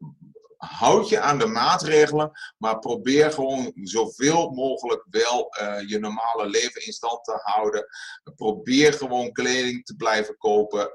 houd 0.57 1.09
je 1.09 1.19
aan 1.19 1.39
de 1.39 1.45
maatregelen, 1.45 2.31
maar 2.57 2.79
probeer 2.79 3.31
gewoon 3.31 3.71
zoveel 3.75 4.49
mogelijk 4.49 5.05
wel 5.09 5.55
je 5.87 5.99
normale 5.99 6.47
leven 6.47 6.85
in 6.85 6.93
stand 6.93 7.23
te 7.23 7.39
houden. 7.43 7.85
Probeer 8.35 8.93
gewoon 8.93 9.31
kleding 9.31 9.85
te 9.85 9.95
blijven 9.95 10.37
kopen 10.37 10.91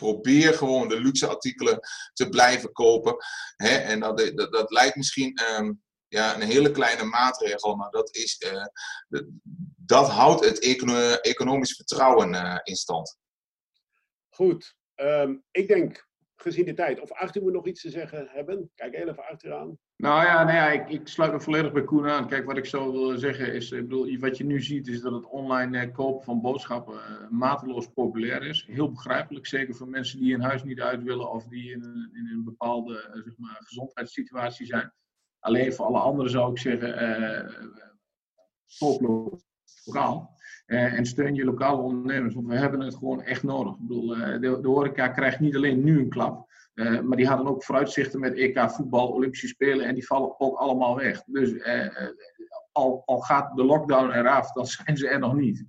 probeer 0.00 0.54
gewoon 0.54 0.88
de 0.88 1.00
luxe 1.00 1.26
artikelen 1.26 1.78
te 2.12 2.28
blijven 2.28 2.72
kopen. 2.72 3.16
Hè? 3.56 3.76
En 3.76 4.00
dat, 4.00 4.18
dat, 4.34 4.52
dat 4.52 4.70
lijkt 4.70 4.96
misschien 4.96 5.40
um, 5.58 5.82
ja, 6.08 6.34
een 6.34 6.48
hele 6.48 6.70
kleine 6.70 7.04
maatregel, 7.04 7.76
maar 7.76 7.90
dat, 7.90 8.14
is, 8.14 8.42
uh, 8.52 8.66
dat 9.76 10.08
houdt 10.08 10.44
het 10.44 10.60
econo 10.60 11.12
economisch 11.12 11.74
vertrouwen 11.74 12.34
uh, 12.34 12.58
in 12.62 12.76
stand. 12.76 13.18
Goed, 14.28 14.74
um, 14.94 15.44
ik 15.50 15.68
denk 15.68 16.05
gezien 16.36 16.64
de 16.64 16.74
tijd. 16.74 17.00
Of 17.00 17.12
Arthur 17.12 17.42
moet 17.42 17.52
nog 17.52 17.66
iets 17.66 17.80
te 17.80 17.90
zeggen 17.90 18.28
hebben? 18.30 18.70
Kijk 18.74 18.96
heel 18.96 19.08
even 19.08 19.28
achteraan. 19.28 19.78
Nou 19.96 20.24
ja, 20.24 20.44
nou 20.44 20.56
ja 20.56 20.70
ik, 20.70 20.88
ik 20.88 21.08
sluit 21.08 21.32
me 21.32 21.40
volledig 21.40 21.72
bij 21.72 21.84
Koen 21.84 22.08
aan. 22.08 22.28
Kijk, 22.28 22.44
wat 22.44 22.56
ik 22.56 22.64
zo 22.64 22.92
wil 22.92 23.18
zeggen 23.18 23.52
is, 23.52 23.70
ik 23.70 23.88
bedoel, 23.88 24.18
wat 24.18 24.36
je 24.36 24.44
nu 24.44 24.62
ziet 24.62 24.88
is 24.88 25.00
dat 25.00 25.12
het 25.12 25.26
online 25.26 25.78
eh, 25.78 25.92
kopen 25.92 26.24
van 26.24 26.40
boodschappen 26.40 26.94
uh, 26.94 27.28
mateloos 27.30 27.86
populair 27.86 28.42
is. 28.42 28.66
Heel 28.70 28.90
begrijpelijk, 28.90 29.46
zeker 29.46 29.74
voor 29.74 29.88
mensen 29.88 30.18
die 30.18 30.32
hun 30.32 30.42
huis 30.42 30.64
niet 30.64 30.80
uit 30.80 31.02
willen 31.02 31.30
of 31.30 31.44
die 31.44 31.72
in 31.72 31.82
een, 31.82 32.10
in 32.12 32.28
een 32.32 32.44
bepaalde 32.44 33.10
uh, 33.14 33.22
zeg 33.22 33.36
maar, 33.36 33.56
gezondheidssituatie 33.60 34.66
zijn. 34.66 34.92
Alleen 35.38 35.72
voor 35.72 35.84
alle 35.84 35.98
anderen 35.98 36.30
zou 36.30 36.50
ik 36.50 36.58
zeggen, 36.58 36.94
koop 38.78 39.00
lokaal. 39.84 40.35
Uh, 40.66 40.92
en 40.98 41.06
steun 41.06 41.34
je 41.34 41.44
lokale 41.44 41.82
ondernemers, 41.82 42.34
want 42.34 42.46
we 42.46 42.56
hebben 42.56 42.80
het 42.80 42.94
gewoon 42.94 43.22
echt 43.22 43.42
nodig. 43.42 43.72
Ik 43.72 43.78
bedoel, 43.80 44.16
uh, 44.16 44.40
de, 44.40 44.60
de 44.60 44.68
horeca 44.68 45.08
krijgt 45.08 45.40
niet 45.40 45.56
alleen 45.56 45.84
nu 45.84 45.98
een 45.98 46.08
klap, 46.08 46.50
uh, 46.74 47.00
maar 47.00 47.16
die 47.16 47.26
hadden 47.26 47.46
ook 47.46 47.64
vooruitzichten 47.64 48.20
met 48.20 48.34
EK 48.34 48.70
voetbal, 48.70 49.08
Olympische 49.08 49.46
Spelen 49.46 49.86
en 49.86 49.94
die 49.94 50.06
vallen 50.06 50.40
ook 50.40 50.56
allemaal 50.56 50.96
weg. 50.96 51.22
Dus 51.26 51.52
al, 52.72 53.02
al 53.04 53.18
gaat 53.18 53.56
de 53.56 53.64
lockdown 53.64 54.10
eraf, 54.10 54.52
dan 54.52 54.66
zijn 54.76 54.96
ze 54.96 55.08
er 55.08 55.18
nog 55.18 55.34
niet. 55.34 55.64